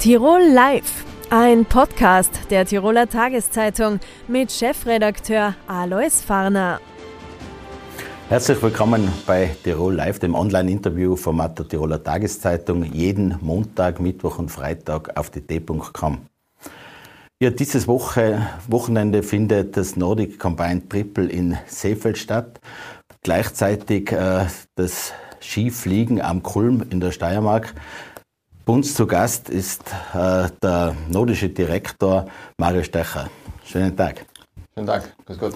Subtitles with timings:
[0.00, 6.80] Tirol Live, ein Podcast der Tiroler Tageszeitung mit Chefredakteur Alois Farner.
[8.30, 15.18] Herzlich willkommen bei Tirol Live, dem Online-Interview-Format der Tiroler Tageszeitung, jeden Montag, Mittwoch und Freitag
[15.18, 16.20] auf dt.com.
[17.38, 22.58] Ja, dieses Woche, Wochenende findet das Nordic Combined Triple in Seefeld statt.
[23.22, 25.12] Gleichzeitig äh, das
[25.42, 27.74] Skifliegen am Kulm in der Steiermark.
[28.70, 29.82] Bei uns zu Gast ist
[30.14, 33.28] äh, der nordische Direktor Mario Stecher.
[33.64, 34.24] Schönen Tag.
[34.72, 35.54] Schönen Tag, grüß Gott.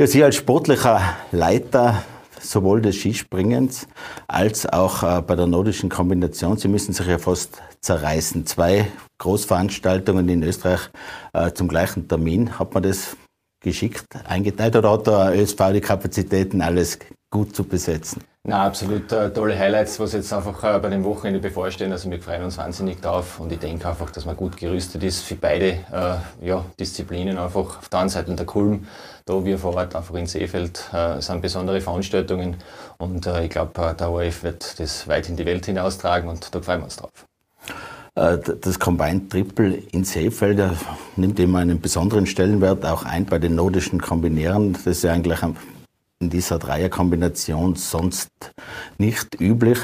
[0.00, 2.02] Ja, Sie als sportlicher Leiter
[2.40, 3.86] sowohl des Skispringens
[4.28, 8.46] als auch äh, bei der nordischen Kombination, Sie müssen sich ja fast zerreißen.
[8.46, 8.86] Zwei
[9.18, 10.88] Großveranstaltungen in Österreich
[11.34, 12.58] äh, zum gleichen Termin.
[12.58, 13.14] Hat man das
[13.60, 16.98] geschickt eingeteilt oder hat der ÖSV die Kapazitäten, alles
[17.32, 18.22] gut zu besetzen?
[18.44, 21.92] Na, absolut äh, tolle Highlights, was jetzt einfach äh, bei dem Wochenende bevorstehen.
[21.92, 25.22] Also wir freuen uns wahnsinnig drauf und ich denke einfach, dass man gut gerüstet ist
[25.22, 26.16] für beide äh,
[26.46, 27.38] ja, Disziplinen.
[27.38, 28.86] Einfach auf der einen Seite der Kulm,
[29.26, 32.56] da wir vor Ort einfach in Seefeld äh, sind besondere Veranstaltungen
[32.98, 36.52] und äh, ich glaube, äh, der ORF wird das weit in die Welt hinaustragen und
[36.52, 37.26] da freuen wir uns drauf.
[38.14, 40.60] Das Combined Triple in Seefeld
[41.16, 44.74] nimmt immer einen besonderen Stellenwert auch ein bei den nordischen Kombinieren.
[44.74, 45.38] Das ist ja eigentlich
[46.22, 48.30] in dieser Dreierkombination sonst
[48.96, 49.78] nicht üblich.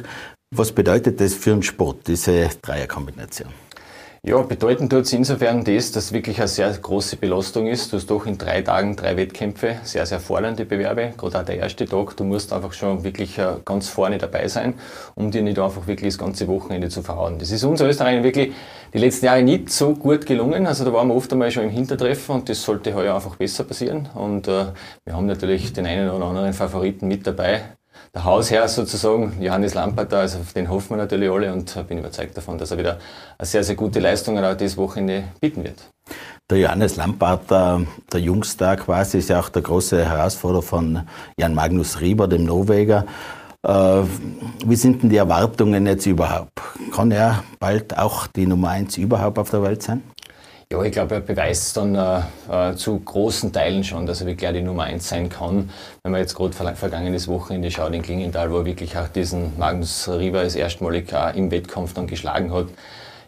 [0.55, 3.53] Was bedeutet das für einen Sport, diese Dreierkombination?
[4.25, 7.93] Ja, bedeutend tut es insofern das, dass wirklich eine sehr große Belastung ist.
[7.93, 11.13] Du hast doch in drei Tagen drei Wettkämpfe, sehr, sehr fordernde Bewerbe.
[11.17, 14.75] Gerade auch der erste Tag, du musst einfach schon wirklich äh, ganz vorne dabei sein,
[15.15, 17.39] um dir nicht einfach wirklich das ganze Wochenende zu verhauen.
[17.39, 18.53] Das ist uns Österreich wirklich
[18.93, 20.67] die letzten Jahre nicht so gut gelungen.
[20.67, 23.63] Also da waren wir oft einmal schon im Hintertreffen und das sollte heuer einfach besser
[23.63, 24.09] passieren.
[24.17, 24.67] Und äh,
[25.05, 27.63] wir haben natürlich den einen oder anderen Favoriten mit dabei
[28.15, 32.37] der Hausherr sozusagen, Johannes Lampert, also auf den hoffen wir natürlich alle und bin überzeugt
[32.37, 32.99] davon, dass er wieder
[33.39, 35.89] eine sehr, sehr gute Leistung auch dieses Wochenende bieten wird.
[36.51, 41.03] Der Johannes Lampart, der, der Jungstar quasi, ist ja auch der große Herausforderer von
[41.39, 43.05] Jan Magnus Rieber, dem Norweger.
[43.63, 44.03] Äh,
[44.65, 46.53] wie sind denn die Erwartungen jetzt überhaupt?
[46.95, 50.03] Kann er bald auch die Nummer eins überhaupt auf der Welt sein?
[50.71, 52.21] Ja, ich glaube, er beweist dann äh,
[52.51, 55.71] äh, zu großen Teilen schon, dass er wirklich die Nummer eins sein kann.
[56.03, 60.07] Wenn man jetzt gerade vergangenes Wochenende schaut in Klingenthal, wo er wirklich auch diesen Magnus
[60.11, 62.67] Riva das erstmalig auch im Wettkampf dann geschlagen hat,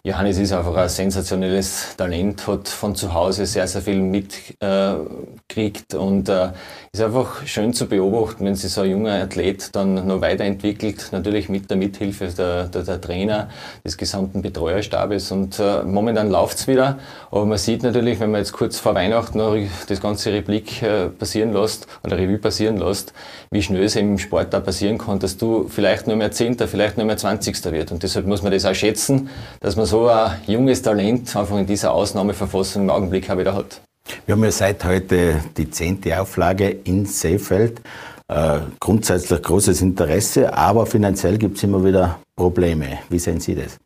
[0.03, 5.97] Johannes ist einfach ein sensationelles Talent, hat von zu Hause sehr, sehr viel mitgekriegt äh,
[5.97, 6.51] und äh,
[6.93, 11.49] ist einfach schön zu beobachten, wenn sich so ein junger Athlet dann noch weiterentwickelt, natürlich
[11.49, 13.49] mit der Mithilfe der, der, der Trainer,
[13.85, 15.31] des gesamten Betreuerstabes.
[15.31, 16.99] Und äh, momentan läuft's wieder,
[17.31, 19.57] aber man sieht natürlich, wenn man jetzt kurz vor Weihnachten noch
[19.87, 23.13] das ganze Replik äh, passieren lässt oder Revue passieren lässt,
[23.53, 26.97] wie schnell es im Sport da passieren kann, dass du vielleicht nur mehr Zehnter, vielleicht
[26.97, 27.93] nur mehr Zwanzigster wird.
[27.93, 29.31] Und deshalb muss man das auch schätzen,
[29.61, 33.81] dass man so ein junges Talent einfach in dieser Ausnahmeverfassung im Augenblick auch wieder hat.
[34.27, 37.81] Wir haben ja seit heute die zehnte Auflage in Seefeld.
[38.29, 43.01] Äh, grundsätzlich großes Interesse, aber finanziell gibt es immer wieder Probleme.
[43.09, 43.77] Wie sehen Sie das?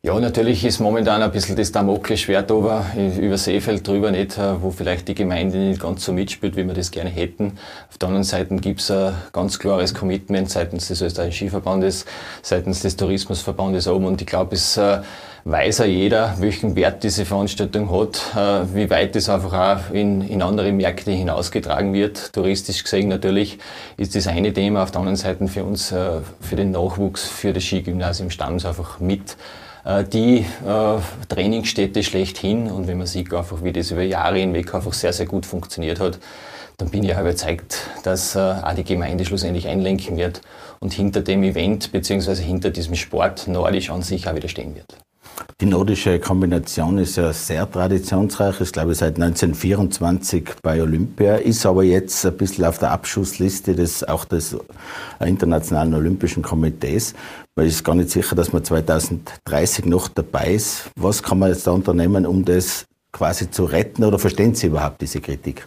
[0.00, 2.86] Ja, natürlich ist momentan ein bisschen das Damoklesschwert über,
[3.20, 6.72] über Seefeld drüber, nicht, äh, wo vielleicht die Gemeinde nicht ganz so mitspielt, wie wir
[6.72, 7.58] das gerne hätten.
[7.90, 12.06] Auf der anderen Seite gibt es ein ganz klares Commitment seitens des österreichischen Skiverbandes,
[12.42, 15.00] seitens des Tourismusverbandes oben und ich glaube, es äh,
[15.42, 20.20] weiß ja jeder, welchen Wert diese Veranstaltung hat, äh, wie weit es einfach auch in,
[20.20, 22.32] in andere Märkte hinausgetragen wird.
[22.32, 23.58] Touristisch gesehen natürlich
[23.96, 27.64] ist das eine Thema, auf der anderen Seite für uns, für den Nachwuchs, für das
[27.64, 29.36] Skigymnasium Stamms einfach mit
[29.88, 32.70] die äh, Trainingsstätte schlechthin.
[32.70, 36.00] Und wenn man sieht einfach, wie das über Jahre hinweg einfach sehr, sehr gut funktioniert
[36.00, 36.18] hat,
[36.76, 40.42] dann bin ich auch überzeugt, dass äh, auch die Gemeinde schlussendlich einlenken wird
[40.80, 42.36] und hinter dem Event bzw.
[42.36, 44.96] hinter diesem Sport nordisch an sich auch wieder stehen wird.
[45.60, 51.66] Die nordische Kombination ist ja sehr traditionsreich, ist glaube ich seit 1924 bei Olympia, ist
[51.66, 54.56] aber jetzt ein bisschen auf der Abschussliste des, auch des
[55.20, 57.14] Internationalen Olympischen Komitees.
[57.56, 60.90] Man ist gar nicht sicher, dass man 2030 noch dabei ist.
[60.96, 65.00] Was kann man jetzt da unternehmen, um das quasi zu retten oder verstehen Sie überhaupt
[65.00, 65.66] diese Kritik?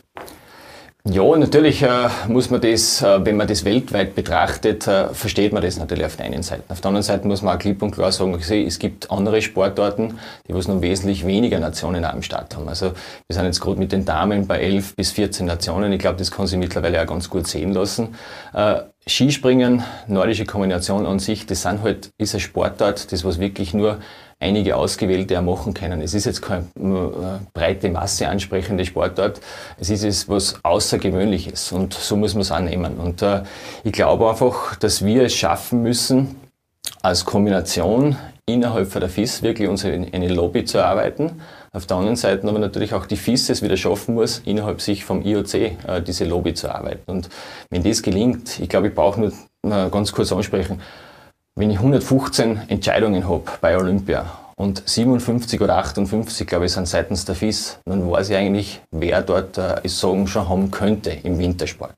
[1.04, 5.64] Ja, natürlich äh, muss man das, äh, wenn man das weltweit betrachtet, äh, versteht man
[5.64, 6.62] das natürlich auf der einen Seite.
[6.68, 10.20] Auf der anderen Seite muss man auch klipp und klar sagen, es gibt andere Sportarten,
[10.48, 12.70] die was noch wesentlich weniger Nationen am Start haben.
[12.70, 12.92] Also
[13.28, 15.92] wir sind jetzt gerade mit den Damen bei 11 bis 14 Nationen.
[15.92, 18.10] Ich glaube, das kann sich mittlerweile auch ganz gut sehen lassen.
[18.54, 23.74] Äh, Skispringen, nordische Kombination an sich, das sind halt, ist eine Sportart, das was wirklich
[23.74, 23.98] nur
[24.42, 26.02] einige Ausgewählte auch machen können.
[26.02, 29.40] Es ist jetzt keine äh, breite Masse ansprechende Sportart.
[29.80, 32.98] Es ist es was Außergewöhnliches und so muss man es annehmen.
[32.98, 33.44] Und äh,
[33.84, 36.36] ich glaube einfach, dass wir es schaffen müssen,
[37.02, 41.42] als Kombination innerhalb der FIS wirklich unsere eine Lobby zu erarbeiten.
[41.72, 45.06] Auf der anderen Seite aber natürlich auch die FIS es wieder schaffen muss, innerhalb sich
[45.06, 47.10] vom IOC äh, diese Lobby zu erarbeiten.
[47.10, 47.30] Und
[47.70, 49.32] wenn das gelingt, ich glaube, ich brauche nur
[49.64, 50.82] äh, ganz kurz ansprechen,
[51.56, 54.26] wenn ich 115 Entscheidungen habe bei Olympia
[54.56, 59.22] und 57 oder 58, glaube ich, sind seitens der FIS, dann weiß ich eigentlich, wer
[59.22, 61.96] dort äh, Sorgen schon haben könnte im Wintersport.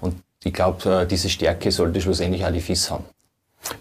[0.00, 3.04] Und ich glaube, äh, diese Stärke sollte schlussendlich auch die FIS haben.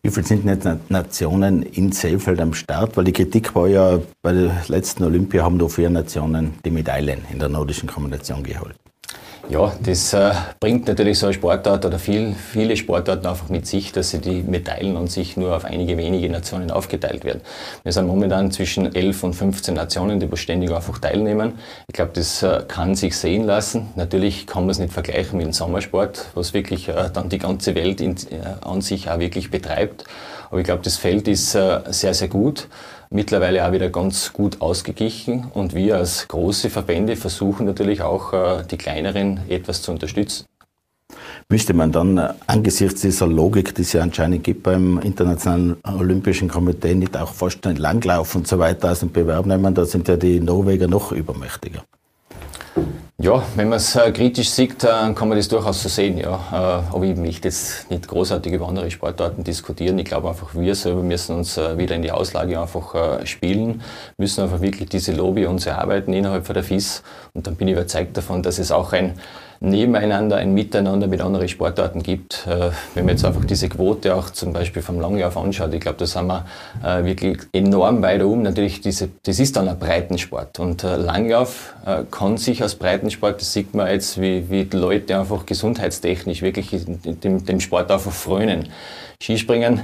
[0.02, 2.98] Wie viele sind jetzt Nationen in Seefeld am Start?
[2.98, 7.24] Weil die Kritik war ja, bei der letzten Olympia haben nur vier Nationen die Medaillen
[7.32, 8.76] in der nordischen Kombination geholt.
[9.48, 13.92] Ja, das äh, bringt natürlich so eine Sportart oder viel, viele Sportarten einfach mit sich,
[13.92, 17.42] dass sie die Medaillen an sich nur auf einige wenige Nationen aufgeteilt werden.
[17.84, 21.60] Wir sind momentan zwischen 11 und 15 Nationen, die beständig einfach teilnehmen.
[21.88, 23.90] Ich glaube, das äh, kann sich sehen lassen.
[23.96, 27.76] Natürlich kann man es nicht vergleichen mit dem Sommersport, was wirklich äh, dann die ganze
[27.76, 30.06] Welt in, äh, an sich auch wirklich betreibt.
[30.50, 32.68] Aber ich glaube, das Feld ist äh, sehr, sehr gut
[33.10, 38.64] mittlerweile auch wieder ganz gut ausgeglichen und wir als große Verbände versuchen natürlich auch äh,
[38.70, 40.46] die kleineren etwas zu unterstützen.
[41.50, 46.50] Müsste man dann äh, angesichts dieser Logik, die es ja anscheinend gibt beim Internationalen Olympischen
[46.50, 49.74] Komitee, nicht auch fast den Langlauf und so weiter aus dem Bewerb nehmen?
[49.76, 51.84] Da sind ja die Norweger noch übermächtiger.
[53.18, 56.18] Ja, wenn man es äh, kritisch sieht, äh, kann man das durchaus so sehen.
[56.18, 56.36] Ja.
[56.52, 59.98] Äh, aber ich möchte jetzt nicht großartig über andere Sportarten diskutieren.
[60.00, 63.82] Ich glaube einfach, wir selber müssen uns äh, wieder in die Auslage einfach äh, spielen,
[64.18, 67.04] müssen einfach wirklich diese Lobby uns erarbeiten innerhalb von der FIS.
[67.34, 69.14] Und dann bin ich überzeugt davon, dass es auch ein
[69.60, 72.46] Nebeneinander, ein Miteinander mit anderen Sportarten gibt.
[72.48, 75.98] Äh, wenn man jetzt einfach diese Quote auch zum Beispiel vom Langlauf anschaut, ich glaube,
[75.98, 76.46] da sind wir
[76.84, 78.42] äh, wirklich enorm weit oben.
[78.42, 80.60] Natürlich, diese, das ist dann ein Breitensport.
[80.60, 81.74] Und äh, Langlauf
[82.10, 86.72] kann sich als Breitensport, das sieht man jetzt, wie, wie die Leute einfach gesundheitstechnisch wirklich
[86.72, 88.70] dem, dem Sport einfach frönen.
[89.22, 89.84] Skispringen,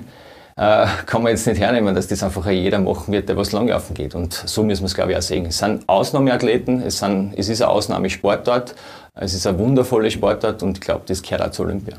[0.58, 3.94] äh, kann man jetzt nicht hernehmen, dass das einfach jeder machen wird, der was langlaufen
[3.94, 4.16] geht.
[4.16, 5.46] Und so müssen wir es, glaube ich, auch sehen.
[5.46, 8.76] Es sind Ausnahmeathleten, es, sind, es ist ein Ausnahmesportart,
[9.14, 11.98] es ist eine wundervolle Sportart und ich glaube, das gehört auch zur Olympia.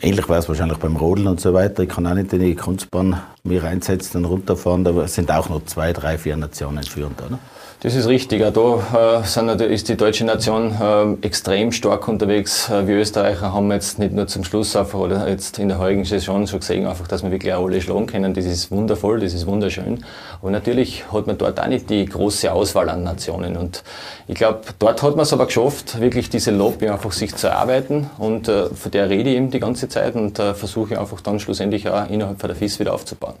[0.00, 1.82] Ähnlich war es wahrscheinlich beim Rodeln und so weiter.
[1.82, 5.64] Ich kann auch nicht in die Kunstbahn mich reinsetzen und runterfahren, da sind auch noch
[5.66, 7.38] zwei, drei, vier Nationen führend, oder?
[7.82, 8.40] Das ist richtig.
[8.54, 12.70] da äh, ist die deutsche Nation äh, extrem stark unterwegs.
[12.70, 16.04] Äh, wir Österreicher haben jetzt nicht nur zum Schluss einfach oder jetzt in der heutigen
[16.04, 18.34] Saison schon gesehen, einfach, dass wir wirklich auch alle schlagen können.
[18.34, 20.04] Das ist wundervoll, das ist wunderschön.
[20.40, 23.56] Aber natürlich hat man dort auch nicht die große Auswahl an Nationen.
[23.56, 23.82] Und
[24.28, 28.08] ich glaube, dort hat man es aber geschafft, wirklich diese Lobby einfach sich zu erarbeiten.
[28.16, 31.88] Und äh, von der rede ich eben die ganze Zeit und versuche einfach dann schlussendlich
[31.88, 33.34] auch innerhalb von der FIS wieder aufzubauen.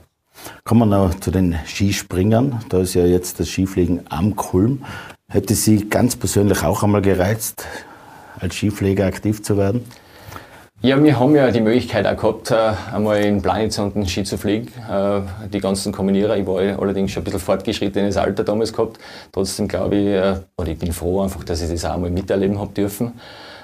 [0.64, 2.60] Kommen wir noch zu den Skispringern.
[2.68, 4.84] Da ist ja jetzt das Skifliegen am Kulm.
[5.28, 7.66] Hätte Sie ganz persönlich auch einmal gereizt,
[8.38, 9.84] als Skiflieger aktiv zu werden?
[10.84, 14.36] Ja, wir haben ja die Möglichkeit auch gehabt, äh, einmal in Planitz unten Ski zu
[14.36, 14.66] fliegen.
[14.90, 18.98] Äh, die ganzen Kombinierer, ich war allerdings schon ein bisschen fortgeschrittenes Alter damals gehabt.
[19.30, 22.58] Trotzdem glaube ich, äh, oder ich bin froh einfach, dass ich das auch einmal miterleben
[22.58, 23.12] habe dürfen.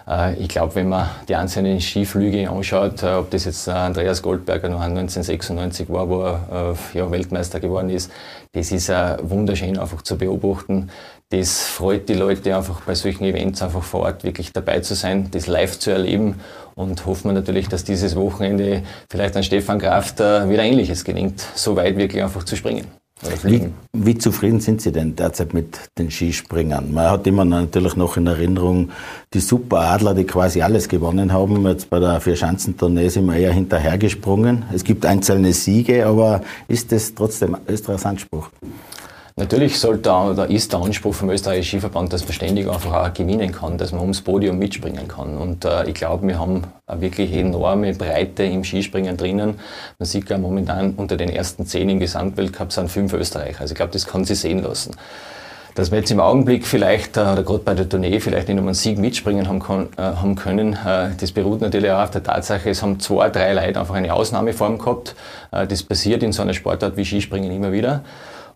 [0.08, 4.68] Äh, ich glaube, wenn man die einzelnen Skiflüge anschaut, äh, ob das jetzt Andreas Goldberger
[4.68, 8.10] noch 1996 war, wo er äh, ja, Weltmeister geworden ist,
[8.52, 10.88] das ist wunderschön einfach zu beobachten.
[11.28, 15.28] Das freut die Leute einfach bei solchen Events einfach vor Ort wirklich dabei zu sein,
[15.30, 16.40] das live zu erleben
[16.74, 21.76] und hoffen wir natürlich, dass dieses Wochenende vielleicht an Stefan Kraft wieder Ähnliches gelingt, so
[21.76, 22.86] weit wirklich einfach zu springen.
[23.42, 26.92] Wie, wie, zufrieden sind Sie denn derzeit mit den Skispringern?
[26.92, 28.90] Man hat immer natürlich noch in Erinnerung
[29.34, 31.66] die Superadler, die quasi alles gewonnen haben.
[31.66, 34.66] Jetzt bei der Vierschanzentournee sind wir eher hinterhergesprungen.
[34.72, 38.50] Es gibt einzelne Siege, aber ist das trotzdem Österreichs Anspruch?
[39.38, 43.52] Natürlich sollte, da ist der Anspruch vom österreichischen Skiverband, dass man ständig einfach auch gewinnen
[43.52, 45.36] kann, dass man ums Podium mitspringen kann.
[45.36, 49.60] Und äh, ich glaube, wir haben eine wirklich enorme Breite im Skispringen drinnen.
[49.96, 53.60] Man sieht ja momentan unter den ersten zehn im Gesamtweltcup sind fünf Österreicher.
[53.60, 54.96] Also ich glaube, das kann sich sehen lassen.
[55.76, 58.66] Dass wir jetzt im Augenblick vielleicht, äh, oder gerade bei der Tournee, vielleicht nicht um
[58.66, 62.70] einen Sieg mitspringen haben, äh, haben können, äh, das beruht natürlich auch auf der Tatsache,
[62.70, 65.14] es haben zwei, drei Leute einfach eine Ausnahmeform gehabt.
[65.52, 68.02] Das passiert in so einer Sportart wie Skispringen immer wieder.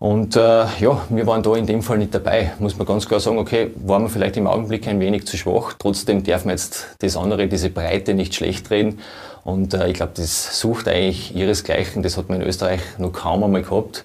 [0.03, 2.51] Und äh, ja, wir waren da in dem Fall nicht dabei.
[2.59, 5.75] Muss man ganz klar sagen, okay, waren wir vielleicht im Augenblick ein wenig zu schwach.
[5.79, 8.99] Trotzdem darf man jetzt das andere, diese Breite nicht schlecht reden.
[9.45, 12.03] Und äh, ich glaube, das sucht eigentlich ihresgleichen.
[12.03, 14.03] Das hat man in Österreich noch kaum einmal gehabt.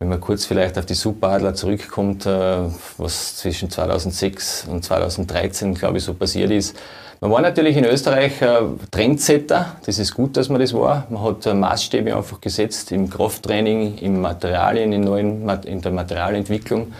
[0.00, 2.56] Wenn man kurz vielleicht auf die Superadler zurückkommt, äh,
[2.98, 6.76] was zwischen 2006 und 2013, glaube ich, so passiert ist,
[7.22, 9.76] man war natürlich in Österreich äh, Trendsetter.
[9.86, 11.06] Das ist gut, dass man das war.
[11.08, 16.92] Man hat äh, Maßstäbe einfach gesetzt im Krafttraining, im Materialien, in, neuen, in der Materialentwicklung.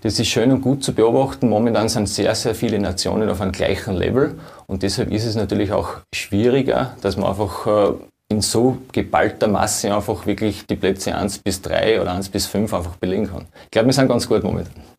[0.00, 1.48] Das ist schön und gut zu beobachten.
[1.48, 4.34] Momentan sind sehr, sehr viele Nationen auf einem gleichen Level.
[4.66, 7.92] Und deshalb ist es natürlich auch schwieriger, dass man einfach äh,
[8.30, 12.74] in so geballter Masse einfach wirklich die Plätze 1 bis 3 oder 1 bis 5
[12.74, 13.46] einfach belegen kann.
[13.66, 14.91] Ich glaube, wir sind ganz gut momentan.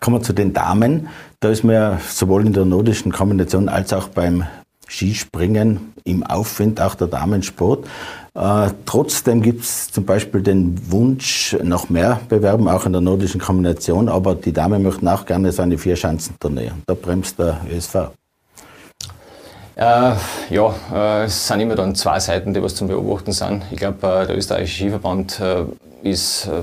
[0.00, 1.08] Kommen wir zu den Damen.
[1.40, 4.44] Da ist man ja sowohl in der nordischen Kombination als auch beim
[4.88, 7.86] Skispringen im Aufwind, auch der Damensport.
[8.34, 13.40] Äh, trotzdem gibt es zum Beispiel den Wunsch, noch mehr bewerben, auch in der nordischen
[13.40, 16.72] Kombination, aber die Damen möchten auch gerne so eine Vierschanzentournee.
[16.86, 18.10] Da bremst der ÖSV.
[19.76, 20.12] Äh,
[20.50, 23.62] ja, äh, es sind immer dann zwei Seiten, die was zum Beobachten sind.
[23.70, 25.64] Ich glaube, äh, der österreichische Skiverband äh,
[26.02, 26.62] ist äh,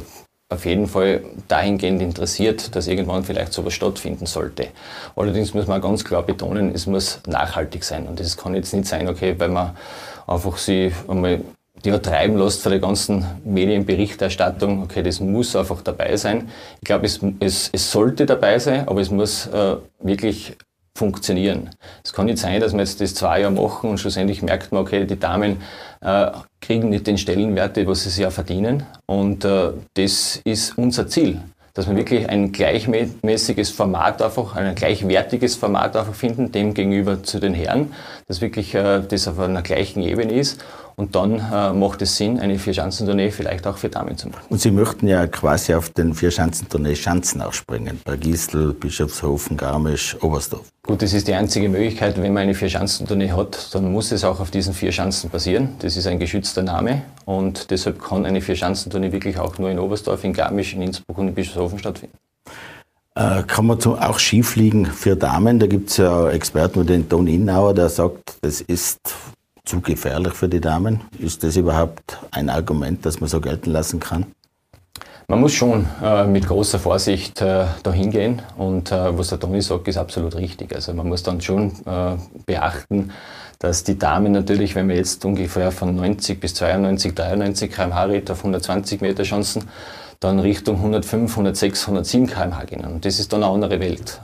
[0.49, 4.67] auf jeden Fall dahingehend interessiert, dass irgendwann vielleicht sowas stattfinden sollte.
[5.15, 8.07] Allerdings muss man ganz klar betonen, es muss nachhaltig sein.
[8.07, 9.75] Und es kann jetzt nicht sein, okay, weil man
[10.25, 11.41] einfach sie einmal
[11.85, 16.49] die hat treiben lässt für die ganzen Medienberichterstattung, okay, das muss einfach dabei sein.
[16.81, 20.57] Ich glaube, es, es, es sollte dabei sein, aber es muss äh, wirklich
[20.97, 21.69] funktionieren.
[22.03, 24.81] Es kann nicht sein, dass wir jetzt das zwei Jahre machen und schlussendlich merkt man,
[24.81, 25.57] okay, die Damen
[26.01, 28.83] äh, kriegen nicht den Stellenwert, was sie sich ja verdienen.
[29.05, 31.41] Und äh, das ist unser Ziel,
[31.73, 37.39] dass wir wirklich ein gleichmäßiges Format einfach, ein gleichwertiges Format einfach finden, dem gegenüber zu
[37.39, 37.93] den Herren,
[38.27, 40.63] dass wirklich äh, das auf einer gleichen Ebene ist
[40.99, 44.41] und dann äh, macht es Sinn, eine Vierschanzentournee vielleicht auch für Damen zu machen.
[44.49, 48.01] Und Sie möchten ja quasi auf den Vierschanzentournee Schanzen auch springen.
[48.03, 50.65] Bei Gistel, Bischofshofen, Garmisch, Oberstdorf.
[50.87, 52.19] Gut, das ist die einzige Möglichkeit.
[52.19, 55.75] Wenn man eine Vierschanzentournee hat, dann muss es auch auf diesen vier Schanzen passieren.
[55.79, 60.23] Das ist ein geschützter Name und deshalb kann eine Vierschanzentournee wirklich auch nur in Oberstdorf,
[60.23, 62.17] in Garmisch, in Innsbruck und in Bischofshofen stattfinden.
[63.13, 65.59] Äh, kann man zum, auch Skifliegen für Damen?
[65.59, 68.99] Da gibt es ja Experten wie den Ton Innauer, der sagt, das ist
[69.67, 71.01] zu gefährlich für die Damen?
[71.19, 74.25] Ist das überhaupt ein Argument, das man so gelten lassen kann?
[75.29, 79.61] Man muss schon äh, mit großer Vorsicht äh, dahin gehen und äh, was der Toni
[79.61, 80.73] sagt, ist absolut richtig.
[80.73, 83.11] Also man muss dann schon äh, beachten,
[83.59, 88.31] dass die Damen natürlich, wenn wir jetzt ungefähr von 90 bis 92, 93 km/h reden
[88.31, 89.65] auf 120 Meter Chancen,
[90.21, 92.85] dann Richtung 105, 106, 107 km/h gehen.
[92.85, 94.21] Und das ist dann eine andere Welt.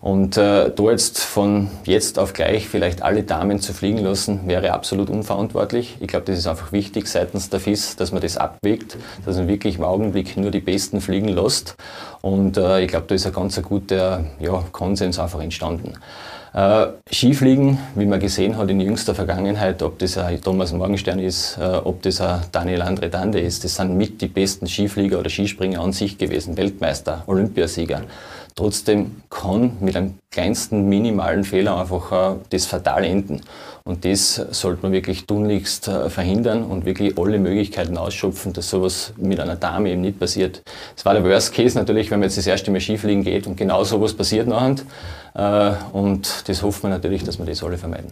[0.00, 4.72] Und äh, da jetzt von jetzt auf gleich vielleicht alle Damen zu fliegen lassen, wäre
[4.72, 5.96] absolut unverantwortlich.
[6.00, 9.48] Ich glaube, das ist einfach wichtig seitens der FIS, dass man das abwägt, dass man
[9.48, 11.74] wirklich im Augenblick nur die Besten fliegen lässt.
[12.20, 15.94] Und äh, ich glaube, da ist ein ganz guter ja, Konsens einfach entstanden.
[16.54, 21.58] Äh, Skifliegen, wie man gesehen hat in jüngster Vergangenheit, ob das ein Thomas Morgenstern ist,
[21.58, 25.80] äh, ob das ein Daniel Andretande ist, das sind mit die besten Skiflieger oder Skispringer
[25.80, 28.02] an sich gewesen, Weltmeister, Olympiasieger.
[28.58, 33.42] Trotzdem kann mit einem kleinsten minimalen Fehler einfach äh, das fatal enden.
[33.84, 39.12] Und das sollte man wirklich tunlichst äh, verhindern und wirklich alle Möglichkeiten ausschöpfen, dass sowas
[39.16, 40.62] mit einer Dame eben nicht passiert.
[40.96, 43.56] Es war der Worst Case natürlich, wenn man jetzt das erste Mal Skifliegen geht und
[43.56, 44.74] genau sowas passiert nachher.
[45.34, 48.10] Äh, und das hoffen wir natürlich, dass wir das alle vermeiden.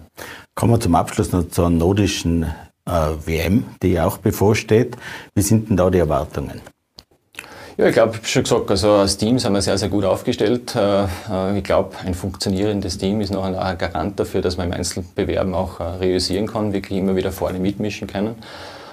[0.55, 2.47] Kommen wir zum Abschluss noch zur nordischen
[2.89, 4.97] WM, die ja auch bevorsteht.
[5.35, 6.61] Wie sind denn da die Erwartungen?
[7.79, 10.75] Ja, ich glaube, schon gesagt, also als Team sind wir sehr, sehr gut aufgestellt.
[10.75, 14.73] Äh, äh, ich glaube, ein funktionierendes Team ist noch ein Garant dafür, dass man im
[14.73, 18.37] Einzelbewerben auch äh, realisieren kann, wirklich immer wieder vorne mitmischen können.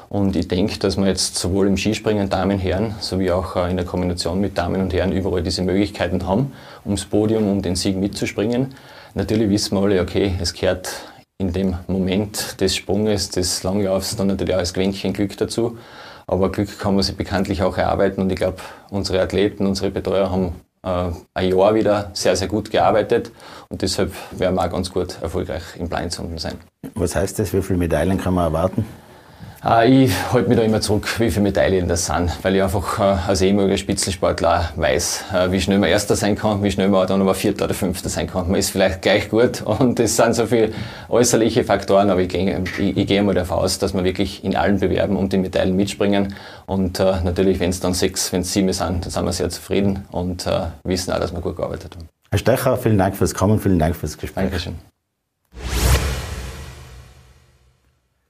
[0.09, 3.85] Und ich denke, dass wir jetzt sowohl im Skispringen Damen, Herren, sowie auch in der
[3.85, 6.51] Kombination mit Damen und Herren überall diese Möglichkeiten haben,
[6.83, 8.75] ums Podium, um den Sieg mitzuspringen.
[9.13, 10.89] Natürlich wissen wir alle, okay, es gehört
[11.37, 15.77] in dem Moment des Sprunges, des Langlaufs dann natürlich auch das Quäntchen Glück dazu.
[16.27, 18.57] Aber Glück kann man sich bekanntlich auch erarbeiten und ich glaube,
[18.89, 20.53] unsere Athleten, unsere Betreuer haben
[20.83, 23.31] äh, ein Jahr wieder sehr, sehr gut gearbeitet
[23.69, 26.55] und deshalb werden wir auch ganz gut erfolgreich im Blindsonden sein.
[26.95, 27.53] Was heißt das?
[27.53, 28.85] Wie viele Medaillen kann man erwarten?
[29.65, 32.99] Äh, ich halte mich da immer zurück, wie viele Medaillen das sind, weil ich einfach
[32.99, 37.07] äh, als ehemaliger Spitzensportler weiß, äh, wie schnell man Erster sein kann, wie schnell man
[37.07, 38.49] dann aber Vierter oder Fünfter sein kann.
[38.49, 40.71] Man ist vielleicht gleich gut und das sind so viele
[41.09, 44.55] äußerliche Faktoren, aber ich gehe, ich, ich gehe mal davon aus, dass wir wirklich in
[44.55, 48.51] allen Bewerben um die Medaillen mitspringen und äh, natürlich, wenn es dann sechs, wenn es
[48.51, 51.95] sieben sind, dann sind wir sehr zufrieden und äh, wissen auch, dass wir gut gearbeitet
[51.95, 52.09] haben.
[52.31, 54.45] Herr Stecher, vielen Dank fürs Kommen, vielen Dank fürs Gespräch.
[54.45, 54.92] Dankeschön.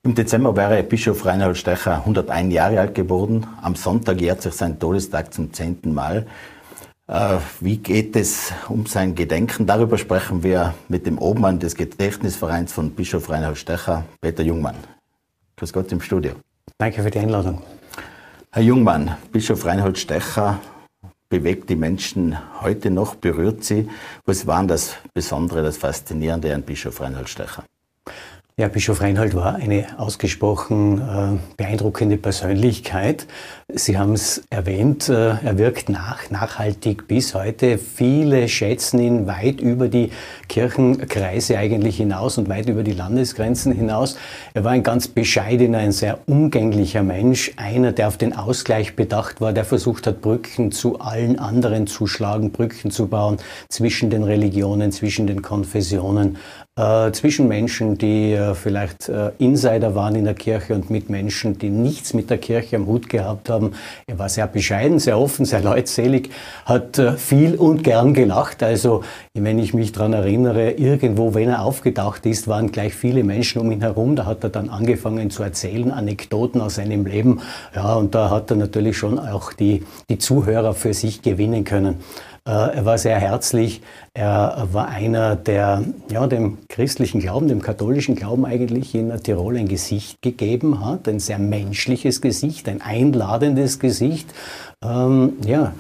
[0.05, 3.47] Im Dezember wäre Bischof Reinhold Stecher 101 Jahre alt geworden.
[3.61, 6.27] Am Sonntag jährt sich sein Todestag zum zehnten Mal.
[7.07, 9.65] Äh, wie geht es um sein Gedenken?
[9.65, 14.75] Darüber sprechen wir mit dem Obmann des Gedächtnisvereins von Bischof Reinhold Stecher, Peter Jungmann.
[15.55, 16.33] Grüß Gott im Studio.
[16.77, 17.61] Danke für die Einladung.
[18.51, 20.59] Herr Jungmann, Bischof Reinhold Stecher
[21.29, 23.87] bewegt die Menschen heute noch, berührt sie.
[24.25, 27.63] Was war das Besondere, das Faszinierende an Bischof Reinhold Stecher?
[28.55, 33.25] Ja, Bischof Reinhold war eine ausgesprochen äh, beeindruckende Persönlichkeit.
[33.73, 37.79] Sie haben es erwähnt, äh, er wirkt nach, nachhaltig bis heute.
[37.79, 40.11] Viele schätzen ihn weit über die
[40.49, 44.17] Kirchenkreise eigentlich hinaus und weit über die Landesgrenzen hinaus.
[44.53, 49.41] Er war ein ganz bescheidener, ein sehr umgänglicher Mensch, einer, der auf den Ausgleich bedacht
[49.41, 53.37] war, der versucht hat, Brücken zu allen anderen zu schlagen, Brücken zu bauen
[53.69, 56.37] zwischen den Religionen, zwischen den Konfessionen
[56.75, 61.59] äh, zwischen Menschen, die äh, vielleicht äh, Insider waren in der Kirche und mit Menschen,
[61.59, 63.73] die nichts mit der Kirche am Hut gehabt haben.
[64.07, 66.31] Er war sehr bescheiden, sehr offen, sehr leutselig,
[66.65, 68.63] hat äh, viel und gern gelacht.
[68.63, 69.03] Also
[69.35, 73.71] wenn ich mich daran erinnere, irgendwo, wenn er aufgetaucht ist, waren gleich viele Menschen um
[73.71, 74.15] ihn herum.
[74.15, 77.41] Da hat er dann angefangen zu erzählen, Anekdoten aus seinem Leben.
[77.75, 81.97] Ja, und da hat er natürlich schon auch die, die Zuhörer für sich gewinnen können.
[82.45, 83.81] Äh, er war sehr herzlich.
[84.13, 89.67] Er war einer, der ja, dem christlichen Glauben, dem katholischen Glauben eigentlich in Tirol ein
[89.67, 91.07] Gesicht gegeben hat.
[91.07, 94.33] Ein sehr menschliches Gesicht, ein einladendes Gesicht.
[94.83, 95.73] Ähm, ja,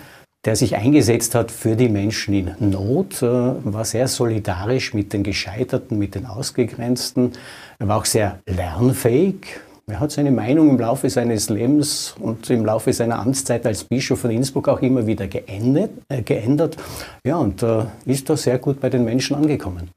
[0.45, 5.23] der sich eingesetzt hat für die Menschen in Not, äh, war sehr solidarisch mit den
[5.23, 7.31] Gescheiterten, mit den Ausgegrenzten.
[7.79, 12.65] Er war auch sehr lernfähig, er hat seine Meinung im Laufe seines Lebens und im
[12.65, 15.91] Laufe seiner Amtszeit als Bischof von Innsbruck auch immer wieder geändert.
[16.07, 16.77] Äh, geändert.
[17.25, 19.91] Ja, und äh, ist da sehr gut bei den Menschen angekommen.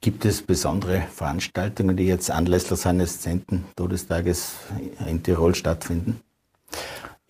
[0.00, 3.64] Gibt es besondere Veranstaltungen, die jetzt anlässlich seines 10.
[3.76, 4.54] Todestages
[5.08, 6.20] in Tirol stattfinden?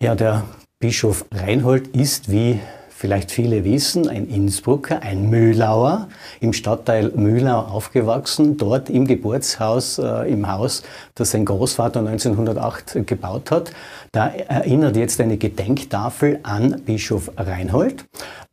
[0.01, 0.45] Ja, der
[0.79, 2.59] Bischof Reinhold ist, wie
[2.99, 6.09] vielleicht viele wissen, ein Innsbrucker, ein Mühlauer,
[6.41, 10.83] im Stadtteil Mühlau aufgewachsen, dort im Geburtshaus, äh, im Haus,
[11.15, 13.71] das sein Großvater 1908 gebaut hat.
[14.11, 18.05] Da erinnert jetzt eine Gedenktafel an Bischof Reinhold.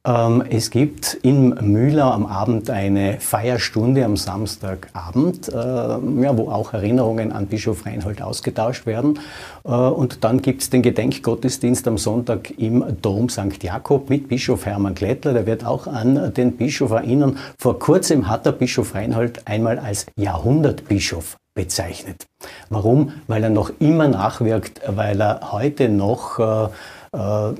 [0.07, 6.75] Ähm, es gibt in Mühlau am Abend eine Feierstunde am Samstagabend, äh, ja, wo auch
[6.75, 9.19] Erinnerungen an Bischof Reinhold ausgetauscht werden.
[9.65, 13.63] Äh, und dann gibt es den Gedenkgottesdienst am Sonntag im Dom St.
[13.63, 15.33] Jakob mit Bischof Hermann Klettler.
[15.33, 17.39] Der wird auch an den Bischof erinnern.
[17.59, 22.27] Vor kurzem hat der Bischof Reinhold einmal als Jahrhundertbischof bezeichnet.
[22.71, 23.13] Warum?
[23.27, 26.69] Weil er noch immer nachwirkt, weil er heute noch äh,
[27.17, 27.55] äh,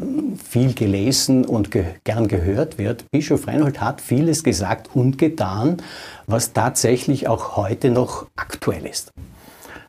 [0.45, 3.11] viel gelesen und ge gern gehört wird.
[3.11, 5.79] Bischof Reinhold hat vieles gesagt und getan,
[6.27, 9.11] was tatsächlich auch heute noch aktuell ist.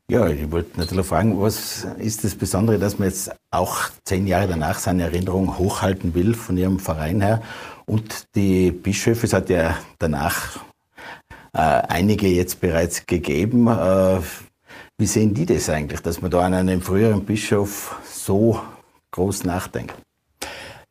[0.10, 4.48] Ja, ich wollte natürlich fragen, was ist das Besondere, dass man jetzt auch zehn Jahre
[4.48, 7.42] danach seine Erinnerung hochhalten will von Ihrem Verein her?
[7.86, 10.60] Und die Bischöfe, es hat ja danach
[11.60, 13.68] einige jetzt bereits gegeben.
[13.68, 14.20] Äh,
[14.98, 18.62] wie sehen die das eigentlich, dass man da an einem früheren Bischof so
[19.12, 20.07] groß nachdenken.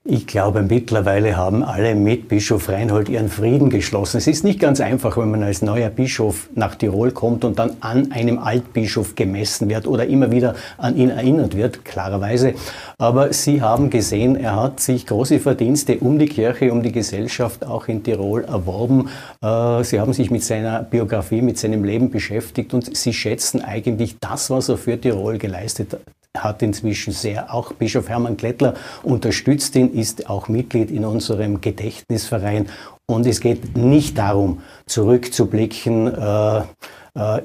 [0.09, 4.19] Ich glaube, mittlerweile haben alle mit Bischof Reinhold ihren Frieden geschlossen.
[4.19, 7.73] Es ist nicht ganz einfach, wenn man als neuer Bischof nach Tirol kommt und dann
[7.81, 12.55] an einem Altbischof gemessen wird oder immer wieder an ihn erinnert wird, klarerweise.
[12.99, 17.67] Aber Sie haben gesehen, er hat sich große Verdienste um die Kirche, um die Gesellschaft
[17.67, 19.09] auch in Tirol erworben.
[19.43, 24.21] Äh, Sie haben sich mit seiner Biografie, mit seinem Leben beschäftigt und Sie schätzen eigentlich
[24.21, 25.97] das, was er für Tirol geleistet
[26.43, 27.53] hat inzwischen sehr.
[27.53, 32.69] Auch Bischof Hermann Klettler unterstützt ihn, ist auch Mitglied in unserem Gedächtnisverein.
[33.07, 36.65] Und es geht nicht darum, zurückzublicken, äh, äh,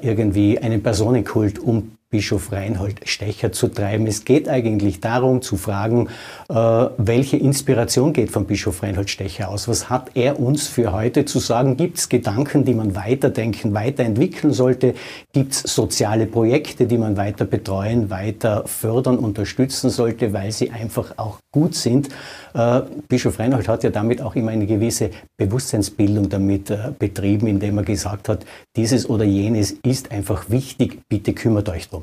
[0.02, 4.06] irgendwie einen Personenkult um Bischof Reinhold Stecher zu treiben.
[4.06, 6.08] Es geht eigentlich darum zu fragen,
[6.50, 9.66] äh, welche Inspiration geht von Bischof Reinhold Stecher aus?
[9.66, 11.78] Was hat er uns für heute zu sagen?
[11.78, 14.94] Gibt es Gedanken, die man weiterdenken, weiterentwickeln sollte?
[15.32, 21.14] Gibt es soziale Projekte, die man weiter betreuen, weiter fördern, unterstützen sollte, weil sie einfach
[21.16, 22.10] auch gut sind?
[22.52, 27.78] Äh, Bischof Reinhold hat ja damit auch immer eine gewisse Bewusstseinsbildung damit äh, betrieben, indem
[27.78, 28.44] er gesagt hat,
[28.76, 32.01] dieses oder jenes ist einfach wichtig, bitte kümmert euch drum.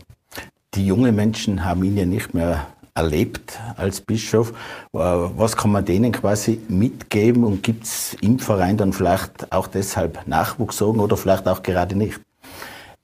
[0.76, 4.52] Die jungen Menschen haben ihn ja nicht mehr erlebt als Bischof.
[4.94, 9.68] Äh, was kann man denen quasi mitgeben und gibt es im Verein dann vielleicht auch
[9.68, 12.20] deshalb Nachwuchssorgen oder vielleicht auch gerade nicht?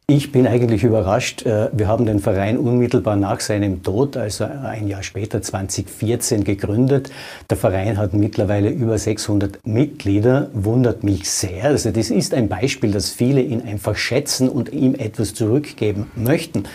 [0.07, 1.47] Ich bin eigentlich überrascht.
[1.47, 7.09] Äh, wir haben den Verein unmittelbar nach seinem Tod, also ein Jahr später, 2014, gegründet.
[7.49, 10.51] Der Verein hat mittlerweile über 600 Mitglieder.
[10.53, 11.63] Wundert mich sehr.
[11.63, 16.65] Also das ist ein Beispiel, dass viele ihn einfach schätzen und ihm etwas zurückgeben möchten.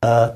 [0.00, 0.28] Äh,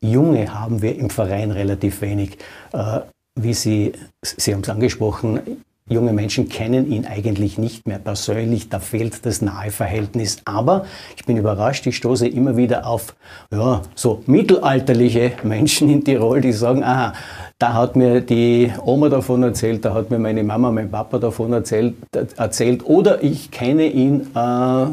[0.00, 2.38] Junge haben wir im Verein relativ wenig.
[2.72, 3.00] Äh,
[3.34, 5.40] wie Sie, Sie haben es angesprochen,
[5.88, 10.38] Junge Menschen kennen ihn eigentlich nicht mehr persönlich, da fehlt das nahe Verhältnis.
[10.44, 13.16] Aber ich bin überrascht, ich stoße immer wieder auf
[13.52, 17.14] ja, so mittelalterliche Menschen in Tirol, die sagen, aha,
[17.58, 21.52] da hat mir die Oma davon erzählt, da hat mir meine Mama, mein Papa davon
[21.52, 21.94] erzählt,
[22.36, 24.86] erzählt oder ich kenne ihn äh,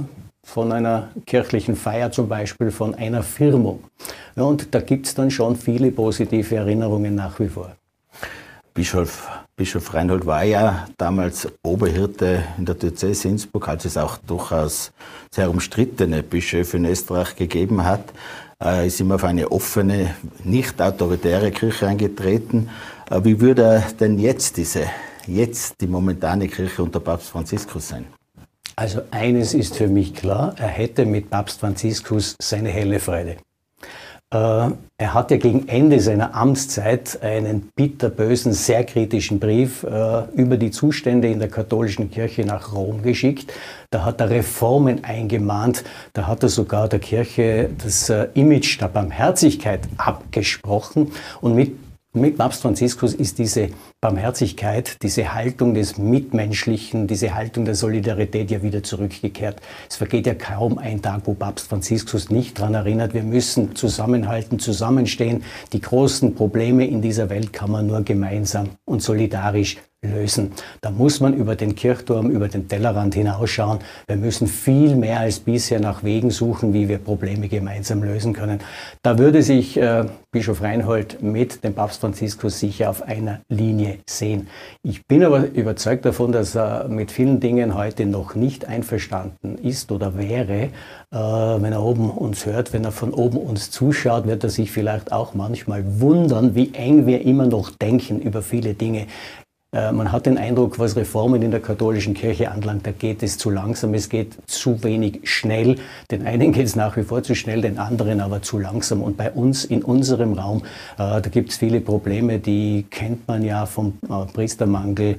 [0.49, 3.83] von einer kirchlichen Feier zum Beispiel, von einer Firmung.
[4.35, 7.71] Ja, und da gibt es dann schon viele positive Erinnerungen nach wie vor.
[8.73, 14.91] Bischof, Bischof Reinhold war ja damals Oberhirte in der Diözese Innsbruck, als es auch durchaus
[15.31, 18.05] sehr umstrittene Bischöfe in Österreich gegeben hat.
[18.57, 22.69] Er ist immer auf eine offene, nicht autoritäre Kirche eingetreten.
[23.23, 24.85] Wie würde denn jetzt diese,
[25.27, 28.05] jetzt die momentane Kirche unter Papst Franziskus sein?
[28.79, 33.35] Also eines ist für mich klar, er hätte mit Papst Franziskus seine helle Freude.
[34.33, 40.55] Äh, er hat ja gegen Ende seiner Amtszeit einen bitterbösen, sehr kritischen Brief äh, über
[40.55, 43.51] die Zustände in der katholischen Kirche nach Rom geschickt.
[43.89, 45.83] Da hat er Reformen eingemahnt.
[46.13, 51.11] Da hat er sogar der Kirche das äh, Image der Barmherzigkeit abgesprochen.
[51.41, 51.75] Und mit
[52.13, 53.69] mit Papst Franziskus ist diese
[54.01, 59.61] Barmherzigkeit, diese Haltung des Mitmenschlichen, diese Haltung der Solidarität ja wieder zurückgekehrt.
[59.87, 64.57] Es vergeht ja kaum ein Tag, wo Papst Franziskus nicht daran erinnert, wir müssen zusammenhalten,
[64.57, 65.43] zusammenstehen.
[65.71, 70.51] Die großen Probleme in dieser Welt kann man nur gemeinsam und solidarisch lösen.
[70.81, 73.79] Da muss man über den Kirchturm, über den Tellerrand hinausschauen.
[74.07, 78.61] Wir müssen viel mehr als bisher nach Wegen suchen, wie wir Probleme gemeinsam lösen können.
[79.03, 84.47] Da würde sich äh, Bischof Reinhold mit dem Papst Franziskus sicher auf einer Linie sehen.
[84.83, 89.91] Ich bin aber überzeugt davon, dass er mit vielen Dingen heute noch nicht einverstanden ist
[89.91, 90.69] oder wäre.
[91.11, 94.71] Äh, wenn er oben uns hört, wenn er von oben uns zuschaut, wird er sich
[94.71, 99.07] vielleicht auch manchmal wundern, wie eng wir immer noch denken über viele Dinge.
[99.71, 103.37] Äh, man hat den Eindruck, was Reformen in der katholischen Kirche anlangt, da geht es
[103.37, 105.75] zu langsam, es geht zu wenig schnell.
[106.09, 109.03] Den einen geht es nach wie vor zu schnell, den anderen aber zu langsam.
[109.03, 110.63] Und bei uns in unserem Raum,
[110.97, 115.17] äh, da gibt es viele Probleme, die kennt man ja vom äh, Priestermangel,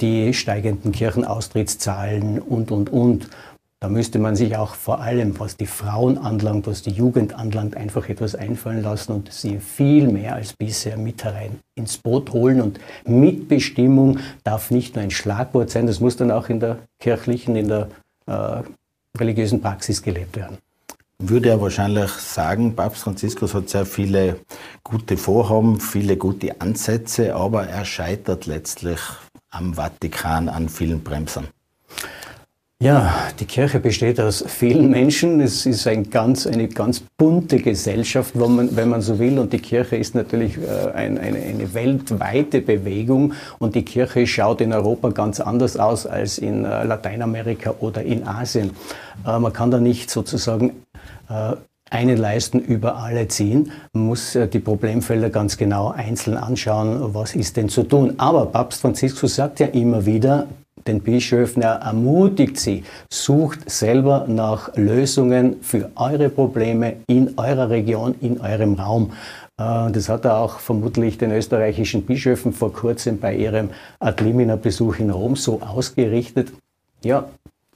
[0.00, 3.28] die steigenden Kirchenaustrittszahlen und, und, und.
[3.86, 7.76] Da müsste man sich auch vor allem, was die Frauen anlangt, was die Jugend anlangt,
[7.76, 12.60] einfach etwas einfallen lassen und sie viel mehr als bisher mit herein ins Boot holen.
[12.60, 17.54] Und Mitbestimmung darf nicht nur ein Schlagwort sein, das muss dann auch in der kirchlichen,
[17.54, 17.88] in der
[18.26, 18.62] äh,
[19.16, 20.58] religiösen Praxis gelebt werden.
[21.20, 24.40] Würde er wahrscheinlich sagen, Papst Franziskus hat sehr viele
[24.82, 28.98] gute Vorhaben, viele gute Ansätze, aber er scheitert letztlich
[29.50, 31.46] am Vatikan an vielen Bremsern.
[32.82, 35.40] Ja, die Kirche besteht aus vielen Menschen.
[35.40, 39.38] Es ist ein ganz, eine ganz bunte Gesellschaft, wenn man, wenn man so will.
[39.38, 43.32] Und die Kirche ist natürlich äh, ein, eine, eine, weltweite Bewegung.
[43.58, 48.28] Und die Kirche schaut in Europa ganz anders aus als in äh, Lateinamerika oder in
[48.28, 48.72] Asien.
[49.26, 50.72] Äh, man kann da nicht sozusagen
[51.90, 53.72] eine Leisten über alle ziehen.
[53.92, 58.14] Man muss die Problemfelder ganz genau einzeln anschauen, was ist denn zu tun.
[58.18, 60.46] Aber Papst Franziskus sagt ja immer wieder,
[60.88, 68.14] den Bischöfen, er ermutigt sie, sucht selber nach Lösungen für eure Probleme in eurer Region,
[68.20, 69.12] in eurem Raum.
[69.58, 73.70] Äh, das hat er auch vermutlich den österreichischen Bischöfen vor kurzem bei ihrem
[74.00, 76.52] Adlimina-Besuch in Rom so ausgerichtet.
[77.04, 77.28] Ja,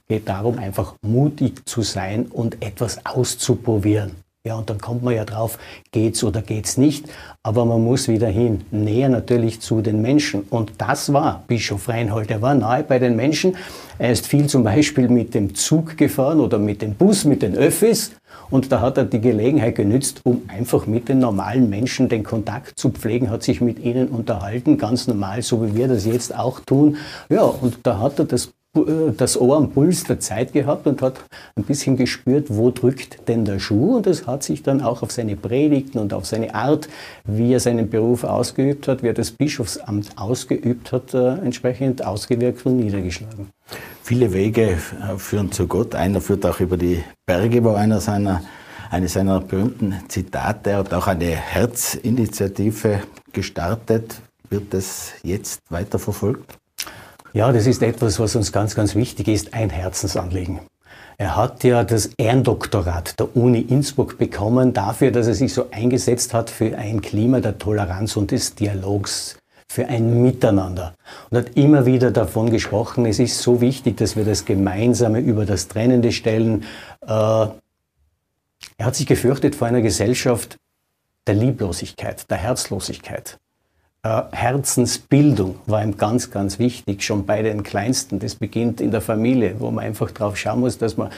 [0.07, 4.11] geht darum, einfach mutig zu sein und etwas auszuprobieren.
[4.43, 5.59] Ja, und dann kommt man ja drauf,
[5.91, 7.05] geht's oder geht's nicht.
[7.43, 10.41] Aber man muss wieder hin, näher natürlich zu den Menschen.
[10.49, 12.31] Und das war Bischof Reinhold.
[12.31, 13.55] Er war nahe bei den Menschen.
[13.99, 17.55] Er ist viel zum Beispiel mit dem Zug gefahren oder mit dem Bus, mit den
[17.55, 18.13] Öffis.
[18.49, 22.79] Und da hat er die Gelegenheit genützt, um einfach mit den normalen Menschen den Kontakt
[22.79, 26.61] zu pflegen, hat sich mit ihnen unterhalten, ganz normal, so wie wir das jetzt auch
[26.61, 26.97] tun.
[27.29, 31.19] Ja, und da hat er das das Ohr am Puls der Zeit gehabt und hat
[31.55, 33.97] ein bisschen gespürt, wo drückt denn der Schuh.
[33.97, 36.87] Und das hat sich dann auch auf seine Predigten und auf seine Art,
[37.25, 42.65] wie er seinen Beruf ausgeübt hat, wie er das Bischofsamt ausgeübt hat, äh, entsprechend ausgewirkt
[42.65, 43.49] und niedergeschlagen.
[44.03, 45.93] Viele Wege äh, führen zu Gott.
[45.93, 48.41] Einer führt auch über die Berge, wo einer seiner,
[48.89, 53.01] eine seiner berühmten Zitate, er hat auch eine Herzinitiative
[53.33, 54.21] gestartet.
[54.49, 56.60] Wird das jetzt weiter verfolgt?
[57.33, 60.59] Ja, das ist etwas, was uns ganz, ganz wichtig ist, ein Herzensanliegen.
[61.17, 66.33] Er hat ja das Ehrendoktorat der Uni Innsbruck bekommen dafür, dass er sich so eingesetzt
[66.33, 69.37] hat für ein Klima der Toleranz und des Dialogs,
[69.71, 70.95] für ein Miteinander.
[71.29, 75.45] Und hat immer wieder davon gesprochen, es ist so wichtig, dass wir das Gemeinsame über
[75.45, 76.65] das Trennende stellen.
[77.01, 77.55] Äh, er
[78.79, 80.57] hat sich gefürchtet vor einer Gesellschaft
[81.25, 83.39] der Lieblosigkeit, der Herzlosigkeit.
[84.03, 88.19] Äh, Herzensbildung war ihm ganz, ganz wichtig, schon bei den Kleinsten.
[88.19, 91.11] Das beginnt in der Familie, wo man einfach drauf schauen muss, dass man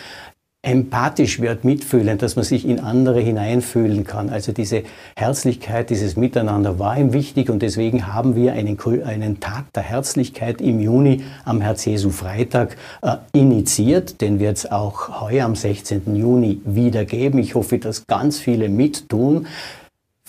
[0.66, 4.30] empathisch wird, mitfühlend, dass man sich in andere hineinfühlen kann.
[4.30, 4.84] Also diese
[5.16, 10.62] Herzlichkeit, dieses Miteinander war ihm wichtig und deswegen haben wir einen, einen Tag der Herzlichkeit
[10.62, 14.22] im Juni am Herz-Jesu-Freitag äh, initiiert.
[14.22, 16.16] Den wird es auch heuer am 16.
[16.16, 17.40] Juni wieder geben.
[17.40, 19.48] Ich hoffe, dass ganz viele mittun.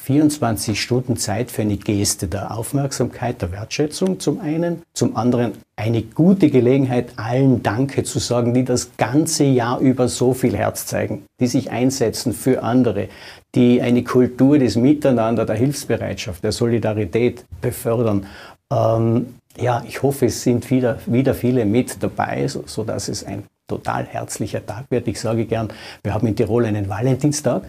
[0.04, 6.02] 24 Stunden Zeit für eine Geste der Aufmerksamkeit, der Wertschätzung zum einen, zum anderen eine
[6.02, 11.24] gute Gelegenheit, allen Danke zu sagen, die das ganze Jahr über so viel Herz zeigen,
[11.40, 13.08] die sich einsetzen für andere,
[13.54, 18.26] die eine Kultur des Miteinander, der Hilfsbereitschaft, der Solidarität befördern.
[18.70, 23.44] Ähm, ja, ich hoffe, es sind wieder, wieder viele mit dabei, so, dass es ein
[23.66, 25.08] total herzlicher Tag wird.
[25.08, 25.68] Ich sage gern,
[26.02, 27.62] wir haben in Tirol einen Valentinstag,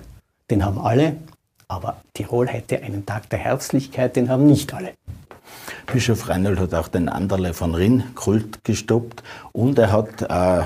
[0.51, 1.15] den haben alle,
[1.67, 4.93] aber Tirol hätte einen Tag der Herzlichkeit, den haben nicht alle.
[5.91, 10.65] Bischof Reinhold hat auch den Anderle von Rinn Kult gestoppt und er hat äh,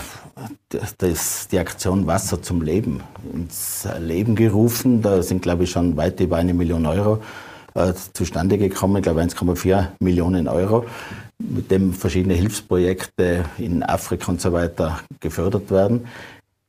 [0.97, 3.01] das, die Aktion Wasser zum Leben
[3.33, 5.01] ins Leben gerufen.
[5.01, 7.21] Da sind, glaube ich, schon weit über eine Million Euro
[7.75, 10.85] äh, zustande gekommen, ich glaube 1,4 Millionen Euro,
[11.37, 16.07] mit dem verschiedene Hilfsprojekte in Afrika und so weiter gefördert werden.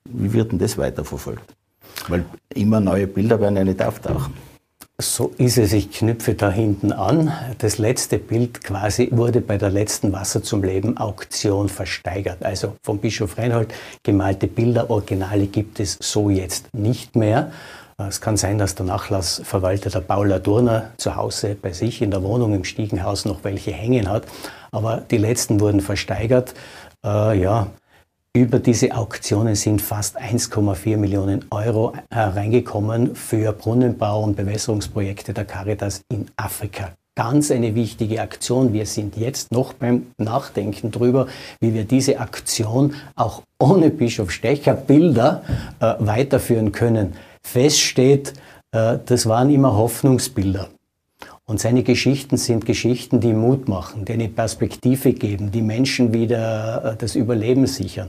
[0.05, 1.55] Wie wird denn das weiterverfolgt?
[2.09, 2.25] Weil
[2.55, 4.35] immer neue Bilder werden ja nicht auftauchen.
[5.01, 5.73] So ist es.
[5.73, 7.33] Ich knüpfe da hinten an.
[7.59, 12.45] Das letzte Bild quasi wurde bei der letzten Wasser zum Leben Auktion versteigert.
[12.45, 13.73] Also vom Bischof Reinhold
[14.03, 17.51] gemalte Bilder, Originale gibt es so jetzt nicht mehr.
[18.09, 22.23] Es kann sein, dass der Nachlassverwalter der Paula Durner zu Hause bei sich in der
[22.23, 24.25] Wohnung im Stiegenhaus noch welche hängen hat.
[24.71, 26.55] Aber die letzten wurden versteigert.
[27.05, 27.69] Äh, ja,
[28.33, 36.03] über diese Auktionen sind fast 1,4 Millionen Euro hereingekommen für Brunnenbau und Bewässerungsprojekte der Caritas
[36.09, 36.93] in Afrika.
[37.17, 38.73] Ganz eine wichtige Aktion.
[38.73, 41.27] Wir sind jetzt noch beim Nachdenken darüber,
[41.61, 45.43] wie wir diese Aktion auch ohne Bischof Stecher Bilder
[45.81, 47.15] äh, weiterführen können.
[47.43, 48.35] Fest steht,
[48.71, 50.69] äh, das waren immer Hoffnungsbilder.
[51.51, 56.93] Und seine Geschichten sind Geschichten, die Mut machen, die eine Perspektive geben, die Menschen wieder
[56.93, 58.07] äh, das Überleben sichern.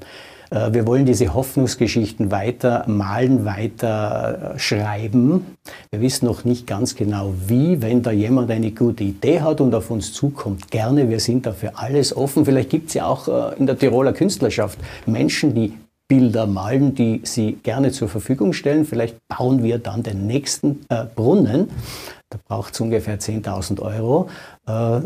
[0.52, 5.58] Äh, wir wollen diese Hoffnungsgeschichten weiter malen, weiter äh, schreiben.
[5.90, 7.82] Wir wissen noch nicht ganz genau wie.
[7.82, 11.10] Wenn da jemand eine gute Idee hat und auf uns zukommt, gerne.
[11.10, 12.46] Wir sind dafür alles offen.
[12.46, 13.28] Vielleicht gibt es ja auch
[13.58, 14.78] in der Tiroler Künstlerschaft
[15.08, 15.74] Menschen, die
[16.08, 18.86] Bilder malen, die sie gerne zur Verfügung stellen.
[18.86, 20.82] Vielleicht bauen wir dann den nächsten
[21.16, 21.70] Brunnen.
[22.32, 24.30] Da braucht es ungefähr 10.000 Euro.
[24.68, 25.02] Äh,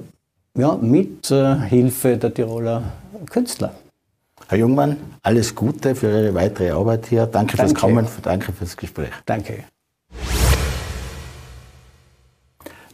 [0.57, 2.83] ja, mit äh, Hilfe der Tiroler
[3.29, 3.73] Künstler.
[4.47, 7.25] Herr Jungmann, alles Gute für Ihre weitere Arbeit hier.
[7.25, 7.71] Danke, danke.
[7.71, 9.09] fürs Kommen, danke fürs Gespräch.
[9.25, 9.65] Danke.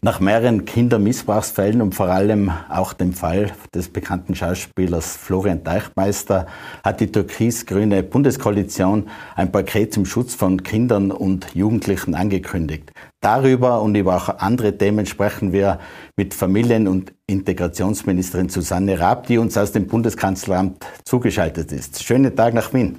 [0.03, 6.47] Nach mehreren Kindermissbrauchsfällen und vor allem auch dem Fall des bekannten Schauspielers Florian Deichmeister
[6.83, 12.91] hat die türkis-grüne Bundeskoalition ein Paket zum Schutz von Kindern und Jugendlichen angekündigt.
[13.19, 15.77] Darüber und über auch andere Themen sprechen wir
[16.15, 22.03] mit Familien- und Integrationsministerin Susanne Raab, die uns aus dem Bundeskanzleramt zugeschaltet ist.
[22.03, 22.97] Schönen Tag nach Wien.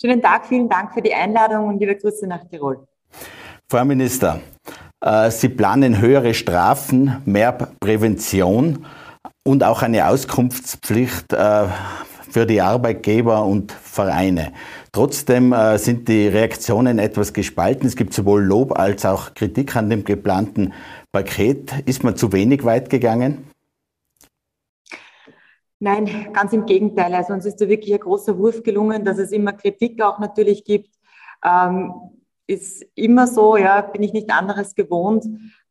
[0.00, 2.88] Schönen Tag, vielen Dank für die Einladung und liebe Grüße nach Tirol.
[3.68, 4.40] Frau Minister,
[5.02, 8.84] Sie planen höhere Strafen, mehr Prävention
[9.44, 11.66] und auch eine Auskunftspflicht äh,
[12.30, 14.52] für die Arbeitgeber und Vereine.
[14.92, 17.86] Trotzdem äh, sind die Reaktionen etwas gespalten.
[17.86, 20.72] Es gibt sowohl Lob als auch Kritik an dem geplanten
[21.12, 21.72] Paket.
[21.86, 23.50] Ist man zu wenig weit gegangen?
[25.80, 27.14] Nein, ganz im Gegenteil.
[27.14, 30.64] Also uns ist da wirklich ein großer Wurf gelungen, dass es immer Kritik auch natürlich
[30.64, 30.90] gibt.
[31.42, 31.94] Ähm,
[32.50, 35.24] ist immer so, ja, bin ich nicht anderes gewohnt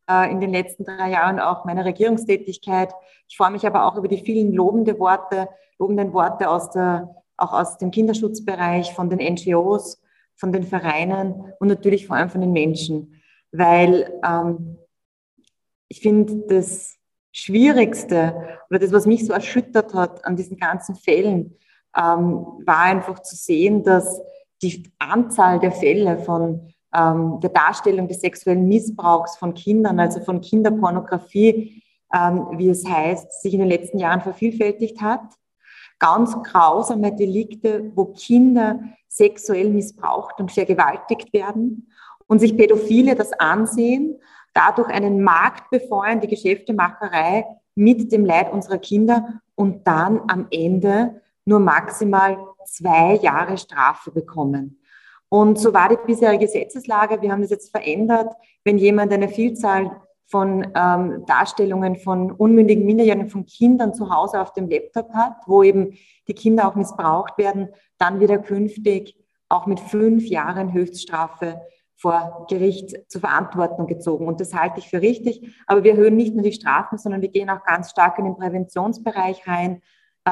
[0.08, 2.92] äh, in den letzten drei Jahren auch meiner Regierungstätigkeit.
[3.28, 7.52] Ich freue mich aber auch über die vielen lobende Worte, lobenden Worte aus der, auch
[7.52, 10.00] aus dem Kinderschutzbereich, von den NGOs,
[10.36, 13.20] von den Vereinen und natürlich vor allem von den Menschen,
[13.52, 14.78] weil ähm,
[15.88, 16.96] ich finde, das
[17.32, 21.56] Schwierigste oder das, was mich so erschüttert hat an diesen ganzen Fällen,
[21.94, 24.20] ähm, war einfach zu sehen, dass
[24.62, 30.40] die Anzahl der Fälle von ähm, der Darstellung des sexuellen Missbrauchs von Kindern, also von
[30.40, 35.22] Kinderpornografie, ähm, wie es heißt, sich in den letzten Jahren vervielfältigt hat.
[35.98, 41.90] Ganz grausame Delikte, wo Kinder sexuell missbraucht und vergewaltigt werden
[42.26, 44.18] und sich Pädophile das ansehen,
[44.54, 47.44] dadurch einen Markt befeuern, die Geschäftemacherei
[47.74, 54.80] mit dem Leid unserer Kinder und dann am Ende nur maximal zwei Jahre Strafe bekommen.
[55.28, 57.22] Und so war die bisherige Gesetzeslage.
[57.22, 58.34] Wir haben das jetzt verändert.
[58.64, 64.52] Wenn jemand eine Vielzahl von ähm, Darstellungen von unmündigen Minderjährigen, von Kindern zu Hause auf
[64.52, 65.94] dem Laptop hat, wo eben
[66.28, 67.68] die Kinder auch missbraucht werden,
[67.98, 69.16] dann wieder künftig
[69.48, 71.60] auch mit fünf Jahren Höchststrafe
[71.96, 74.26] vor Gericht zur Verantwortung gezogen.
[74.26, 75.54] Und das halte ich für richtig.
[75.66, 78.36] Aber wir erhöhen nicht nur die Strafen, sondern wir gehen auch ganz stark in den
[78.36, 79.82] Präventionsbereich rein,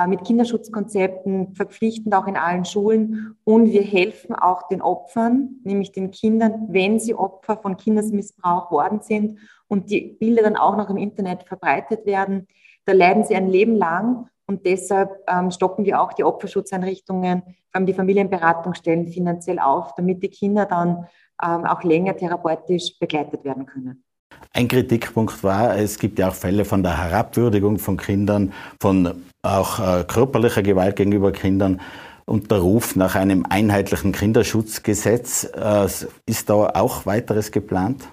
[0.07, 3.37] mit Kinderschutzkonzepten, verpflichtend auch in allen Schulen.
[3.45, 9.01] Und wir helfen auch den Opfern, nämlich den Kindern, wenn sie Opfer von Kindesmissbrauch worden
[9.01, 12.47] sind und die Bilder dann auch noch im Internet verbreitet werden.
[12.85, 17.55] Da leiden sie ein Leben lang und deshalb ähm, stocken wir auch die Opferschutzeinrichtungen, vor
[17.73, 21.07] allem die Familienberatungsstellen finanziell auf, damit die Kinder dann
[21.43, 24.05] ähm, auch länger therapeutisch begleitet werden können.
[24.53, 29.79] Ein Kritikpunkt war, es gibt ja auch Fälle von der Herabwürdigung von Kindern, von auch
[29.79, 31.81] äh, körperlicher Gewalt gegenüber Kindern
[32.25, 35.45] und der Ruf nach einem einheitlichen Kinderschutzgesetz.
[35.55, 35.87] Äh,
[36.27, 38.09] ist da auch weiteres geplant?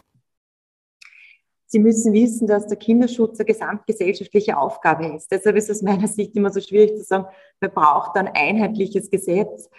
[1.67, 5.29] Sie müssen wissen, dass der Kinderschutz eine gesamtgesellschaftliche Aufgabe ist.
[5.31, 7.25] Deshalb ist es aus meiner Sicht immer so schwierig zu sagen,
[7.59, 9.69] man braucht ein einheitliches Gesetz.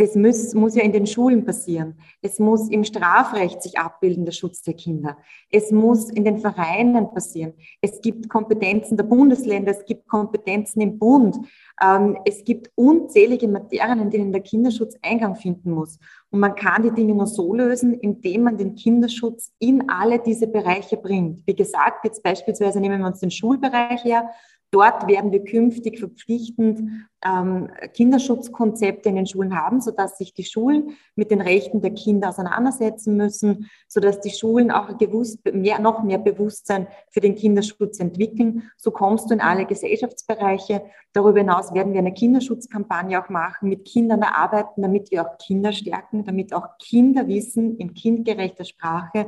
[0.00, 1.94] Das muss, muss ja in den Schulen passieren.
[2.22, 5.18] Es muss im Strafrecht sich abbilden, der Schutz der Kinder.
[5.50, 7.52] Es muss in den Vereinen passieren.
[7.82, 11.36] Es gibt Kompetenzen der Bundesländer, es gibt Kompetenzen im Bund.
[11.84, 15.98] Ähm, es gibt unzählige Materien, in denen der Kinderschutz Eingang finden muss.
[16.30, 20.46] Und man kann die Dinge nur so lösen, indem man den Kinderschutz in alle diese
[20.46, 21.46] Bereiche bringt.
[21.46, 24.30] Wie gesagt, jetzt beispielsweise nehmen wir uns den Schulbereich her
[24.72, 30.96] Dort werden wir künftig verpflichtend ähm, Kinderschutzkonzepte in den Schulen haben, sodass sich die Schulen
[31.16, 36.18] mit den Rechten der Kinder auseinandersetzen müssen, sodass die Schulen auch gewusst, mehr, noch mehr
[36.18, 38.70] Bewusstsein für den Kinderschutz entwickeln.
[38.76, 40.84] So kommst du in alle Gesellschaftsbereiche.
[41.12, 45.72] Darüber hinaus werden wir eine Kinderschutzkampagne auch machen, mit Kindern erarbeiten, damit wir auch Kinder
[45.72, 49.26] stärken, damit auch Kinder wissen in kindgerechter Sprache,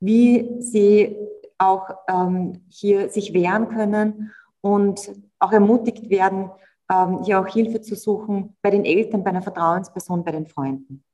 [0.00, 1.16] wie sie
[1.58, 5.00] auch ähm, hier sich wehren können und
[5.38, 6.50] auch ermutigt werden,
[6.90, 11.04] ähm, hier auch Hilfe zu suchen bei den Eltern, bei einer Vertrauensperson, bei den Freunden.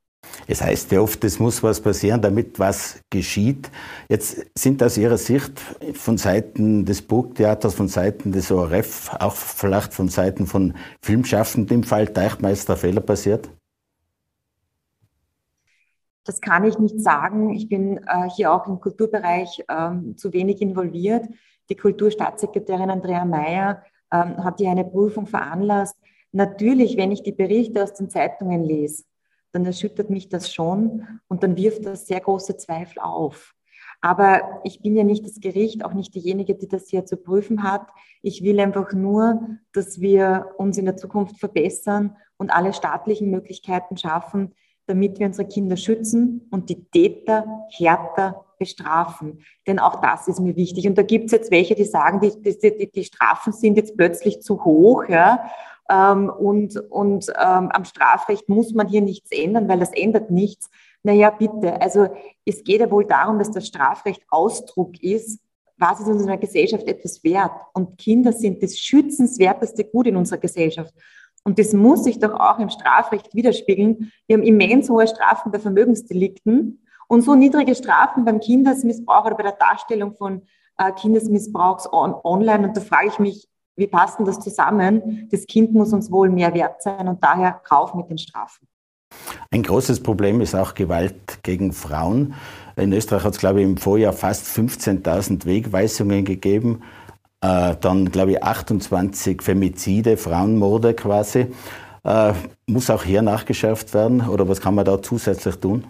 [0.46, 3.70] Es heißt ja oft, es muss was passieren, damit was geschieht.
[4.09, 5.61] Jetzt sind aus Ihrer Sicht
[5.94, 11.82] von Seiten des Burgtheaters, von Seiten des ORF, auch vielleicht von Seiten von Filmschaffenden im
[11.85, 13.48] Fall Teichmeister Fehler passiert?
[16.24, 17.54] Das kann ich nicht sagen.
[17.54, 21.24] Ich bin äh, hier auch im Kulturbereich ähm, zu wenig involviert.
[21.68, 25.96] Die Kulturstaatssekretärin Andrea Mayer ähm, hat hier eine Prüfung veranlasst.
[26.33, 29.05] Natürlich, wenn ich die Berichte aus den Zeitungen lese,
[29.52, 33.55] dann erschüttert mich das schon und dann wirft das sehr große Zweifel auf.
[34.00, 37.62] Aber ich bin ja nicht das Gericht, auch nicht diejenige, die das hier zu prüfen
[37.62, 37.88] hat.
[38.22, 39.40] Ich will einfach nur,
[39.72, 44.55] dass wir uns in der Zukunft verbessern und alle staatlichen Möglichkeiten schaffen,
[44.87, 49.45] damit wir unsere Kinder schützen und die Täter härter bestrafen.
[49.66, 50.87] Denn auch das ist mir wichtig.
[50.87, 54.42] Und da gibt es jetzt welche, die sagen, die, die, die Strafen sind jetzt plötzlich
[54.42, 55.05] zu hoch.
[55.09, 55.51] Ja?
[55.90, 60.69] Ähm, und und ähm, am Strafrecht muss man hier nichts ändern, weil das ändert nichts.
[61.03, 61.81] Naja, bitte.
[61.81, 62.09] Also
[62.45, 65.40] es geht ja wohl darum, dass das Strafrecht Ausdruck ist,
[65.79, 67.53] was ist unserer Gesellschaft etwas wert.
[67.75, 70.92] Und Kinder sind das schützenswerteste Gut in unserer Gesellschaft.
[71.45, 74.11] Und das muss sich doch auch im Strafrecht widerspiegeln.
[74.27, 79.45] Wir haben immens hohe Strafen bei Vermögensdelikten und so niedrige Strafen beim Kindesmissbrauch oder bei
[79.45, 80.42] der Darstellung von
[80.79, 82.69] äh, Kindesmissbrauchs on online.
[82.69, 85.29] Und da frage ich mich, wie passt denn das zusammen?
[85.31, 88.66] Das Kind muss uns wohl mehr wert sein und daher Kauf mit den Strafen.
[89.51, 92.35] Ein großes Problem ist auch Gewalt gegen Frauen.
[92.77, 96.83] In Österreich hat es, glaube ich, im Vorjahr fast 15.000 Wegweisungen gegeben.
[97.40, 101.47] Äh, dann, glaube ich, 28 Femizide, Frauenmorde quasi.
[102.05, 102.33] Äh,
[102.66, 105.85] muss auch hier nachgeschärft werden oder was kann man da zusätzlich tun?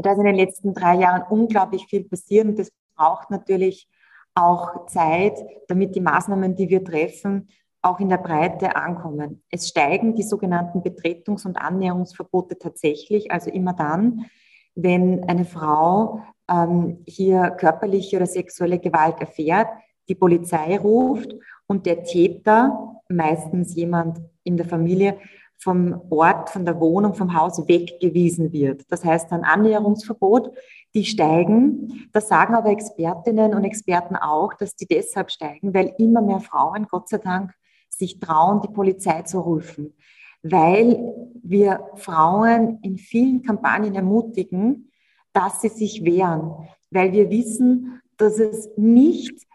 [0.00, 3.88] Da ist in den letzten drei Jahren unglaublich viel passiert und das braucht natürlich
[4.34, 7.48] auch Zeit, damit die Maßnahmen, die wir treffen,
[7.82, 9.42] auch in der Breite ankommen.
[9.50, 14.26] Es steigen die sogenannten Betretungs- und Annäherungsverbote tatsächlich, also immer dann,
[14.74, 19.68] wenn eine Frau ähm, hier körperliche oder sexuelle Gewalt erfährt,
[20.08, 21.34] die Polizei ruft
[21.66, 25.18] und der Täter, meistens jemand in der Familie,
[25.58, 28.84] vom Ort, von der Wohnung, vom Haus weggewiesen wird.
[28.90, 30.52] Das heißt ein Annäherungsverbot.
[30.94, 32.08] Die steigen.
[32.12, 36.86] Das sagen aber Expertinnen und Experten auch, dass die deshalb steigen, weil immer mehr Frauen,
[36.88, 37.52] Gott sei Dank,
[37.88, 39.94] sich trauen, die Polizei zu rufen.
[40.42, 44.92] Weil wir Frauen in vielen Kampagnen ermutigen,
[45.32, 46.68] dass sie sich wehren.
[46.90, 49.46] Weil wir wissen, dass es nicht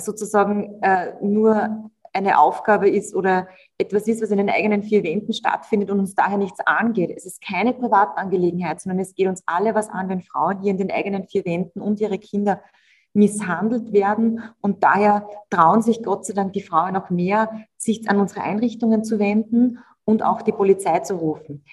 [0.00, 3.48] sozusagen äh, nur eine Aufgabe ist oder
[3.78, 7.10] etwas ist, was in den eigenen vier Wänden stattfindet und uns daher nichts angeht.
[7.16, 10.78] Es ist keine Privatangelegenheit, sondern es geht uns alle was an, wenn Frauen hier in
[10.78, 12.60] den eigenen vier Wänden und ihre Kinder
[13.14, 14.42] misshandelt werden.
[14.60, 19.04] Und daher trauen sich Gott sei Dank die Frauen auch mehr, sich an unsere Einrichtungen
[19.04, 21.64] zu wenden und auch die Polizei zu rufen.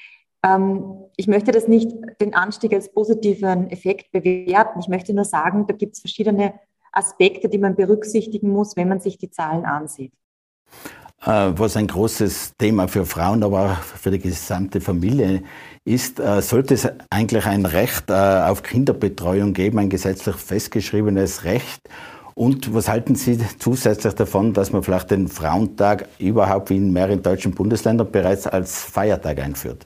[0.44, 1.92] Ähm, ich möchte das nicht
[2.22, 4.80] den Anstieg als positiven Effekt bewerten.
[4.80, 6.54] Ich möchte nur sagen, da gibt es verschiedene
[6.92, 10.14] Aspekte, die man berücksichtigen muss, wenn man sich die Zahlen ansieht.
[11.22, 15.44] Äh, was ein großes Thema für Frauen, aber auch für die gesamte Familie
[15.84, 21.82] ist, äh, sollte es eigentlich ein Recht äh, auf Kinderbetreuung geben, ein gesetzlich festgeschriebenes Recht.
[22.36, 27.22] Und was halten Sie zusätzlich davon, dass man vielleicht den Frauentag überhaupt wie in mehreren
[27.22, 29.86] deutschen Bundesländern bereits als Feiertag einführt?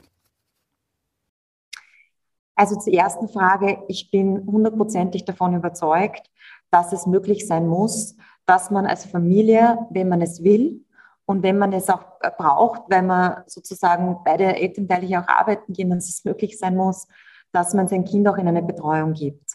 [2.54, 6.30] Also zur ersten Frage, ich bin hundertprozentig davon überzeugt,
[6.70, 8.14] dass es möglich sein muss,
[8.46, 10.84] dass man als Familie, wenn man es will
[11.26, 12.04] und wenn man es auch
[12.36, 17.06] braucht, weil man sozusagen beide Elternteile hier auch arbeiten gehen, dass es möglich sein muss,
[17.52, 19.52] dass man sein Kind auch in eine Betreuung gibt.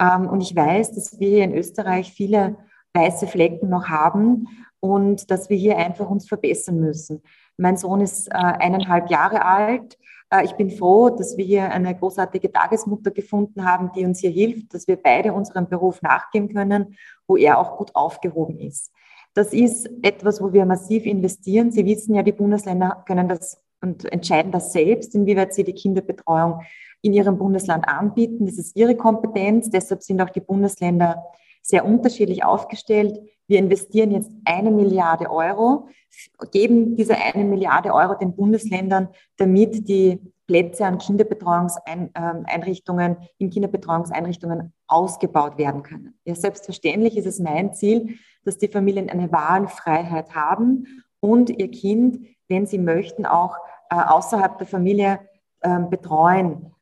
[0.00, 2.56] Ähm, und ich weiß, dass wir hier in Österreich viele
[2.94, 4.48] weiße Flecken noch haben
[4.80, 7.22] und dass wir hier einfach uns verbessern müssen.
[7.56, 9.98] Mein Sohn ist äh, eineinhalb Jahre alt.
[10.32, 14.30] Äh, ich bin froh, dass wir hier eine großartige Tagesmutter gefunden haben, die uns hier
[14.30, 16.96] hilft, dass wir beide unserem Beruf nachgehen können,
[17.28, 18.90] wo er auch gut aufgehoben ist.
[19.34, 21.70] Das ist etwas, wo wir massiv investieren.
[21.70, 26.60] Sie wissen ja, die Bundesländer können das und entscheiden das selbst, inwieweit sie die Kinderbetreuung
[27.00, 28.46] in ihrem Bundesland anbieten.
[28.46, 29.70] Das ist ihre Kompetenz.
[29.70, 31.24] Deshalb sind auch die Bundesländer
[31.62, 33.18] sehr unterschiedlich aufgestellt.
[33.46, 35.88] Wir investieren jetzt eine Milliarde Euro,
[36.50, 45.56] geben diese eine Milliarde Euro den Bundesländern, damit die Plätze an Kinderbetreuungseinrichtungen, in Kinderbetreuungseinrichtungen ausgebaut
[45.56, 46.18] werden können.
[46.24, 52.26] Ja, selbstverständlich ist es mein Ziel, dass die Familien eine Wahlfreiheit haben und ihr Kind,
[52.48, 53.56] wenn sie möchten, auch
[53.88, 55.20] äh, außerhalb der Familie
[55.60, 56.72] äh, betreuen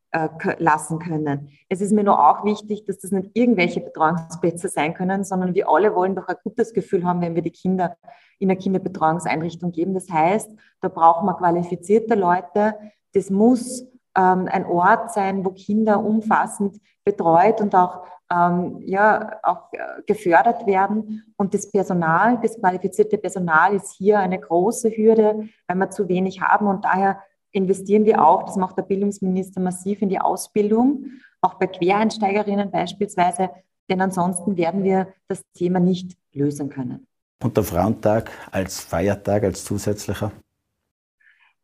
[0.58, 1.50] lassen können.
[1.68, 5.68] Es ist mir nur auch wichtig, dass das nicht irgendwelche Betreuungsplätze sein können, sondern wir
[5.68, 7.96] alle wollen doch ein gutes Gefühl haben, wenn wir die Kinder
[8.40, 9.94] in eine Kinderbetreuungseinrichtung geben.
[9.94, 10.50] Das heißt,
[10.80, 12.74] da brauchen wir qualifizierte Leute.
[13.12, 13.82] Das muss
[14.16, 20.66] ähm, ein Ort sein, wo Kinder umfassend betreut und auch, ähm, ja, auch äh, gefördert
[20.66, 21.32] werden.
[21.36, 26.40] Und das Personal, das qualifizierte Personal ist hier eine große Hürde, weil wir zu wenig
[26.40, 26.66] haben.
[26.66, 27.20] Und daher
[27.52, 31.06] investieren wir auch, das macht der Bildungsminister massiv in die Ausbildung,
[31.40, 33.50] auch bei Quereinsteigerinnen beispielsweise,
[33.88, 37.06] denn ansonsten werden wir das Thema nicht lösen können.
[37.42, 40.30] Und der Frauentag als Feiertag, als zusätzlicher?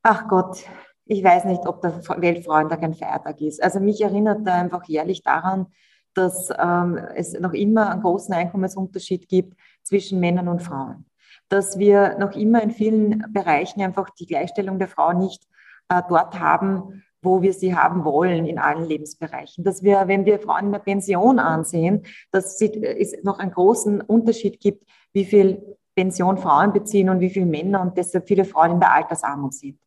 [0.02, 0.64] Ach Gott,
[1.04, 3.62] ich weiß nicht, ob der Weltfrauentag ein Feiertag ist.
[3.62, 5.66] Also mich erinnert er einfach jährlich daran,
[6.14, 11.04] dass ähm, es noch immer einen großen Einkommensunterschied gibt zwischen Männern und Frauen.
[11.48, 15.46] Dass wir noch immer in vielen Bereichen einfach die Gleichstellung der Frau nicht
[15.88, 19.64] äh, dort haben, wo wir sie haben wollen in allen Lebensbereichen.
[19.64, 24.60] Dass wir, wenn wir Frauen in der Pension ansehen, dass es noch einen großen Unterschied
[24.60, 28.80] gibt, wie viel Pension Frauen beziehen und wie viele Männer und deshalb viele Frauen in
[28.80, 29.78] der Altersarmut sind.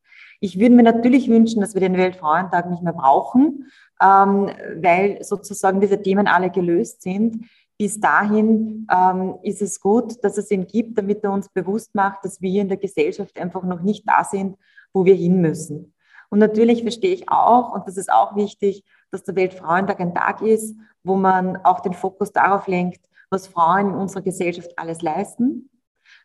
[0.42, 3.70] Ich würde mir natürlich wünschen, dass wir den Weltfrauentag nicht mehr brauchen,
[4.02, 4.50] ähm,
[4.82, 7.46] weil sozusagen diese Themen alle gelöst sind.
[7.78, 12.26] Bis dahin ähm, ist es gut, dass es ihn gibt, damit er uns bewusst macht,
[12.26, 14.58] dass wir in der Gesellschaft einfach noch nicht da sind,
[14.94, 15.94] wo wir hin müssen.
[16.30, 20.42] Und natürlich verstehe ich auch, und das ist auch wichtig, dass der Weltfrauentag ein Tag
[20.42, 25.70] ist, wo man auch den Fokus darauf lenkt, was Frauen in unserer Gesellschaft alles leisten.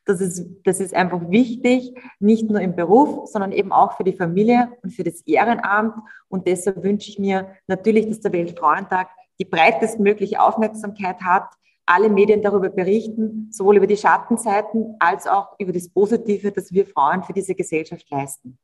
[0.07, 4.13] Das ist, das ist einfach wichtig, nicht nur im Beruf, sondern eben auch für die
[4.13, 5.95] Familie und für das Ehrenamt.
[6.29, 9.09] Und deshalb wünsche ich mir natürlich, dass der Weltfrauentag
[9.39, 11.49] die breitestmögliche Aufmerksamkeit hat,
[11.87, 16.87] alle Medien darüber berichten, sowohl über die Schattenseiten als auch über das Positive, das wir
[16.87, 18.59] Frauen für diese Gesellschaft leisten.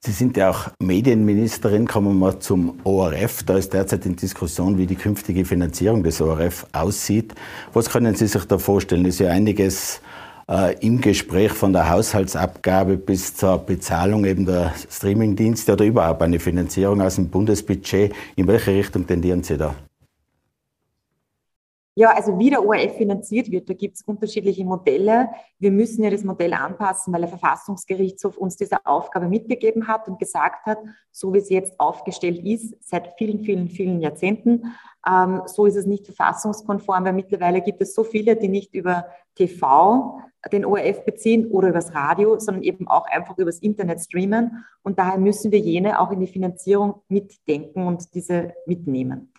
[0.00, 1.86] Sie sind ja auch Medienministerin.
[1.86, 3.42] Kommen wir mal zum ORF.
[3.42, 7.34] Da ist derzeit in Diskussion, wie die künftige Finanzierung des ORF aussieht.
[7.72, 9.04] Was können Sie sich da vorstellen?
[9.04, 10.00] Ist ja einiges
[10.48, 16.38] äh, im Gespräch von der Haushaltsabgabe bis zur Bezahlung eben der Streamingdienste oder überhaupt eine
[16.38, 18.14] Finanzierung aus dem Bundesbudget.
[18.36, 19.74] In welche Richtung tendieren Sie da?
[21.98, 25.30] Ja, also wie der ORF finanziert wird, da gibt es unterschiedliche Modelle.
[25.58, 30.20] Wir müssen ja das Modell anpassen, weil der Verfassungsgerichtshof uns diese Aufgabe mitgegeben hat und
[30.20, 30.78] gesagt hat,
[31.10, 34.66] so wie es jetzt aufgestellt ist, seit vielen, vielen, vielen Jahrzehnten,
[35.10, 39.06] ähm, so ist es nicht verfassungskonform, weil mittlerweile gibt es so viele, die nicht über
[39.34, 40.20] TV
[40.52, 44.64] den ORF beziehen oder übers Radio, sondern eben auch einfach übers Internet streamen.
[44.84, 49.32] Und daher müssen wir jene auch in die Finanzierung mitdenken und diese mitnehmen.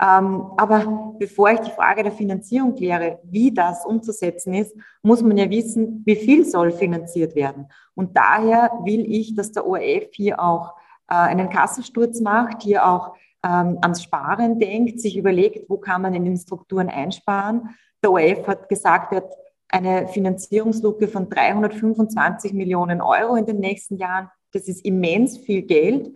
[0.00, 5.36] Ähm, aber bevor ich die Frage der Finanzierung kläre, wie das umzusetzen ist, muss man
[5.36, 7.68] ja wissen, wie viel soll finanziert werden.
[7.94, 10.74] Und daher will ich, dass der ORF hier auch
[11.08, 13.14] äh, einen Kassensturz macht, hier auch
[13.44, 17.70] ähm, ans Sparen denkt, sich überlegt, wo kann man in den Strukturen einsparen.
[18.02, 19.30] Der ORF hat gesagt, er hat
[19.68, 24.28] eine Finanzierungslücke von 325 Millionen Euro in den nächsten Jahren.
[24.52, 26.14] Das ist immens viel Geld.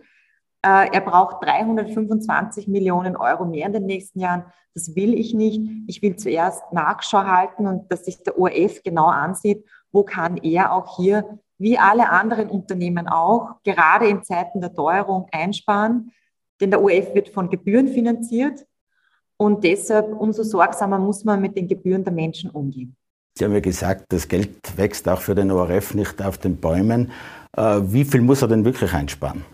[0.67, 4.43] Äh, er braucht 325 Millionen Euro mehr in den nächsten Jahren.
[4.73, 5.61] Das will ich nicht.
[5.87, 10.73] Ich will zuerst Nachschau halten und dass sich der ORF genau ansieht, wo kann er
[10.73, 16.11] auch hier, wie alle anderen Unternehmen auch, gerade in Zeiten der Teuerung einsparen.
[16.59, 18.65] Denn der ORF wird von Gebühren finanziert
[19.37, 22.95] und deshalb umso sorgsamer muss man mit den Gebühren der Menschen umgehen.
[23.37, 27.11] Sie haben ja gesagt, das Geld wächst auch für den ORF nicht auf den Bäumen.
[27.55, 29.45] Äh, wie viel muss er denn wirklich einsparen?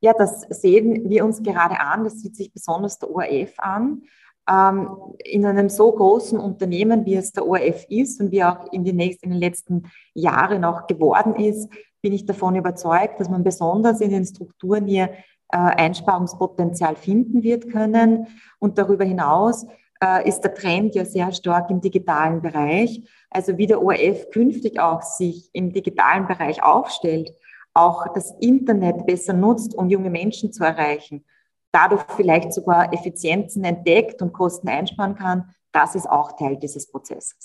[0.00, 2.04] Ja, das sehen wir uns gerade an.
[2.04, 4.02] Das sieht sich besonders der ORF an.
[4.48, 4.90] Ähm,
[5.24, 9.26] in einem so großen Unternehmen, wie es der ORF ist und wie auch in, nächsten,
[9.26, 11.68] in den letzten Jahren auch geworden ist,
[12.00, 15.10] bin ich davon überzeugt, dass man besonders in den Strukturen hier
[15.50, 18.26] äh, Einsparungspotenzial finden wird können.
[18.58, 19.66] Und darüber hinaus
[20.02, 23.02] äh, ist der Trend ja sehr stark im digitalen Bereich.
[23.30, 27.32] Also wie der ORF künftig auch sich im digitalen Bereich aufstellt,
[27.78, 31.24] auch das Internet besser nutzt, um junge Menschen zu erreichen,
[31.72, 37.36] dadurch vielleicht sogar Effizienzen entdeckt und Kosten einsparen kann, das ist auch Teil dieses Prozesses.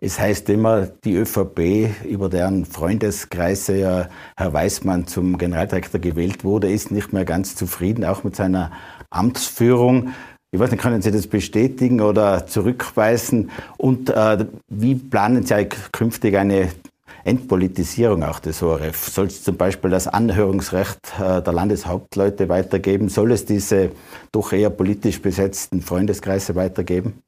[0.00, 6.70] Es heißt immer, die ÖVP, über deren Freundeskreise ja Herr Weißmann zum Generaldirektor gewählt wurde,
[6.70, 8.72] ist nicht mehr ganz zufrieden, auch mit seiner
[9.10, 10.10] Amtsführung.
[10.50, 13.50] Ich weiß nicht, können Sie das bestätigen oder zurückweisen?
[13.76, 16.70] Und äh, wie planen Sie künftig eine
[17.28, 19.08] Entpolitisierung auch des ORF?
[19.08, 23.08] Soll es zum Beispiel das Anhörungsrecht äh, der Landeshauptleute weitergeben?
[23.08, 23.92] Soll es diese
[24.32, 27.22] doch eher politisch besetzten Freundeskreise weitergeben?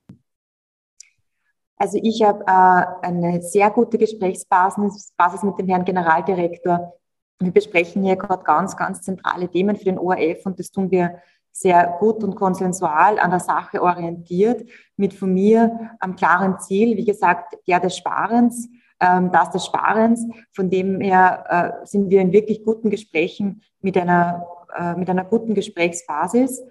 [1.76, 6.94] Also ich habe äh, eine sehr gute Gesprächsbasis Basis mit dem Herrn Generaldirektor.
[7.38, 11.20] Wir besprechen hier gerade ganz, ganz zentrale Themen für den ORF und das tun wir
[11.52, 17.04] sehr gut und konsensual an der Sache orientiert, mit von mir am klaren Ziel, wie
[17.04, 18.68] gesagt, der des Sparens
[19.00, 20.26] ähm, das des Sparens.
[20.52, 24.46] Von dem her äh, sind wir in wirklich guten Gesprächen mit einer,
[24.76, 26.62] äh, mit einer guten Gesprächsbasis.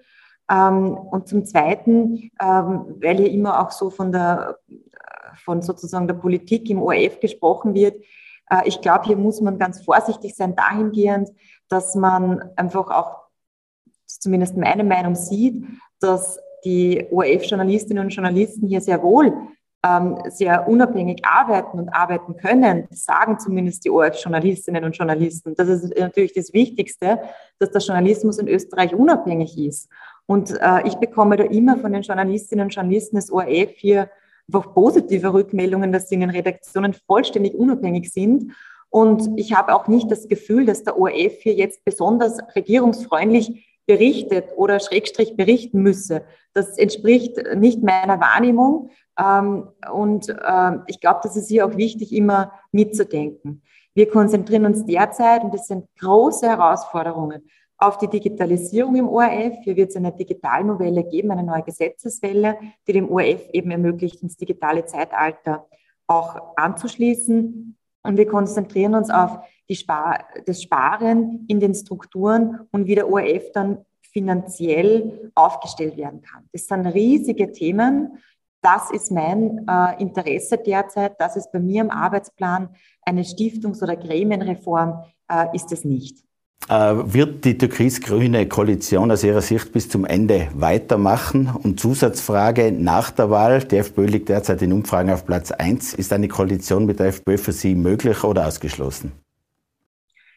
[0.49, 4.57] Ähm, und zum Zweiten, ähm, weil hier immer auch so von der,
[5.43, 7.95] von sozusagen der Politik im ORF gesprochen wird,
[8.49, 11.29] äh, ich glaube, hier muss man ganz vorsichtig sein dahingehend,
[11.67, 13.19] dass man einfach auch,
[14.05, 15.63] zumindest meine Meinung sieht,
[15.99, 19.33] dass die ORF-Journalistinnen und Journalisten hier sehr wohl
[19.85, 25.55] ähm, sehr unabhängig arbeiten und arbeiten können, sagen zumindest die ORF-Journalistinnen und Journalisten.
[25.55, 27.19] Das ist natürlich das Wichtigste,
[27.59, 29.89] dass der Journalismus in Österreich unabhängig ist.
[30.25, 34.09] Und äh, ich bekomme da immer von den Journalistinnen und Journalisten des ORF hier
[34.47, 38.51] einfach positive Rückmeldungen, dass sie in den Redaktionen vollständig unabhängig sind.
[38.89, 44.51] Und ich habe auch nicht das Gefühl, dass der ORF hier jetzt besonders regierungsfreundlich berichtet
[44.55, 46.23] oder Schrägstrich berichten müsse.
[46.53, 48.89] Das entspricht nicht meiner Wahrnehmung.
[49.19, 53.61] Ähm, und ähm, ich glaube, das ist hier auch wichtig, immer mitzudenken.
[53.93, 59.55] Wir konzentrieren uns derzeit, und das sind große Herausforderungen, auf die Digitalisierung im ORF.
[59.63, 62.57] Hier wird es eine Digitalnovelle geben, eine neue Gesetzeswelle,
[62.87, 65.65] die dem ORF eben ermöglicht, ins digitale Zeitalter
[66.07, 67.77] auch anzuschließen.
[68.03, 69.39] Und wir konzentrieren uns auf
[69.71, 76.49] Spar das Sparen in den Strukturen und wie der ORF dann finanziell aufgestellt werden kann.
[76.51, 78.17] Das sind riesige Themen
[78.61, 81.13] das ist mein äh, Interesse derzeit.
[81.19, 82.69] Das ist bei mir im Arbeitsplan.
[83.01, 86.23] Eine Stiftungs- oder Gremienreform äh, ist es nicht.
[86.67, 86.73] Äh,
[87.13, 91.49] wird die türkis-grüne Koalition aus Ihrer Sicht bis zum Ende weitermachen?
[91.63, 95.93] Und Zusatzfrage nach der Wahl, die FPÖ liegt derzeit in Umfragen auf Platz 1.
[95.93, 99.13] Ist eine Koalition mit der FPÖ für Sie möglich oder ausgeschlossen?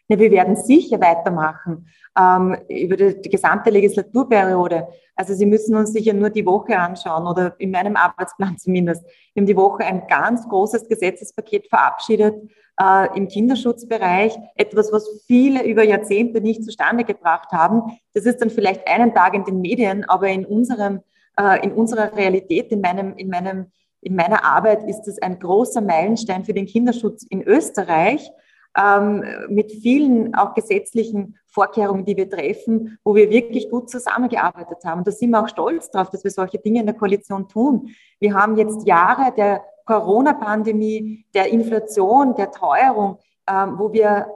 [0.09, 1.86] Ja, wir werden sicher weitermachen
[2.18, 4.88] ähm, über die, die, gesamte Legislaturperiode.
[5.14, 9.05] Also Sie müssen uns sicher nur die Woche anschauen oder in meinem Arbeitsplan zumindest.
[9.32, 12.34] Wir haben die Woche ein ganz großes Gesetzespaket verabschiedet
[12.80, 14.36] äh, im Kinderschutzbereich.
[14.57, 17.98] Etwas, was viele über Jahrzehnte nicht zustande gebracht haben.
[18.12, 21.00] Das ist dann vielleicht einen Tag in den Medien, aber in unserem,
[21.38, 23.66] äh, in unserer Realität, in meinem, in meinem
[24.05, 28.32] in meiner Arbeit ist es ein großer Meilenstein für den Kinderschutz in Österreich
[28.77, 34.99] ähm, mit vielen auch gesetzlichen Vorkehrungen, die wir treffen, wo wir wirklich gut zusammengearbeitet haben.
[34.99, 37.91] Und da sind wir auch stolz drauf, dass wir solche Dinge in der Koalition tun.
[38.18, 43.18] Wir haben jetzt Jahre der Corona-Pandemie, der Inflation, der Teuerung,
[43.49, 44.27] ähm, wo wir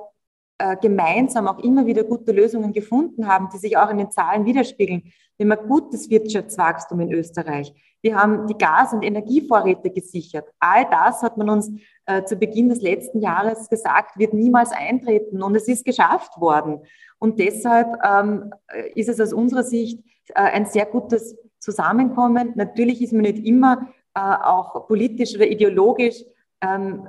[0.81, 5.13] gemeinsam auch immer wieder gute Lösungen gefunden haben, die sich auch in den Zahlen widerspiegeln.
[5.37, 7.75] Wir haben ein gutes Wirtschaftswachstum in Österreich.
[8.01, 10.49] Wir haben die Gas- und Energievorräte gesichert.
[10.61, 11.71] All das hat man uns
[12.07, 15.43] äh, zu Beginn des letzten Jahres gesagt, wird niemals eintreten.
[15.43, 16.81] Und es ist geschafft worden.
[17.19, 18.53] Und deshalb ähm,
[18.95, 22.53] ist es aus unserer Sicht äh, ein sehr gutes Zusammenkommen.
[22.55, 26.23] Natürlich ist man nicht immer äh, auch politisch oder ideologisch
[26.63, 27.09] ähm,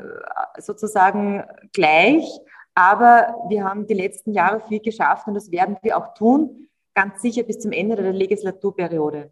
[0.57, 1.43] sozusagen
[1.73, 2.27] gleich.
[2.78, 7.23] Aber wir haben die letzten Jahre viel geschafft und das werden wir auch tun, ganz
[7.23, 9.32] sicher bis zum Ende der Legislaturperiode.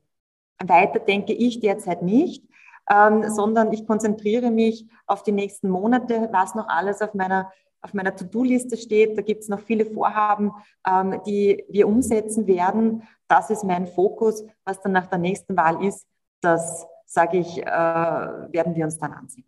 [0.64, 2.44] Weiter denke ich derzeit nicht,
[2.90, 7.94] ähm, sondern ich konzentriere mich auf die nächsten Monate, was noch alles auf meiner, auf
[7.94, 9.16] meiner To-Do-Liste steht.
[9.16, 10.52] Da gibt es noch viele Vorhaben,
[10.88, 13.04] ähm, die wir umsetzen werden.
[13.28, 14.44] Das ist mein Fokus.
[14.64, 16.08] Was dann nach der nächsten Wahl ist,
[16.42, 19.46] das sage ich, äh, werden wir uns dann ansehen.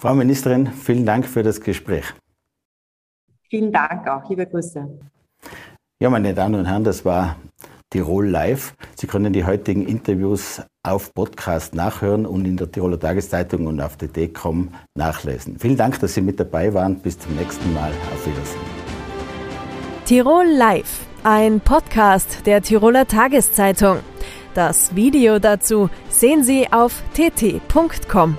[0.00, 2.12] Frau Ministerin, vielen Dank für das Gespräch.
[3.50, 4.28] Vielen Dank auch.
[4.30, 4.88] Liebe Grüße.
[6.00, 7.36] Ja, meine Damen und Herren, das war
[7.90, 8.74] Tirol Live.
[8.96, 13.96] Sie können die heutigen Interviews auf Podcast nachhören und in der Tiroler Tageszeitung und auf
[13.96, 15.58] der DECOM nachlesen.
[15.58, 17.00] Vielen Dank, dass Sie mit dabei waren.
[17.00, 17.90] Bis zum nächsten Mal.
[18.12, 18.60] Auf Wiedersehen.
[20.06, 23.98] Tirol Live, ein Podcast der Tiroler Tageszeitung.
[24.54, 28.38] Das Video dazu sehen Sie auf tt.com.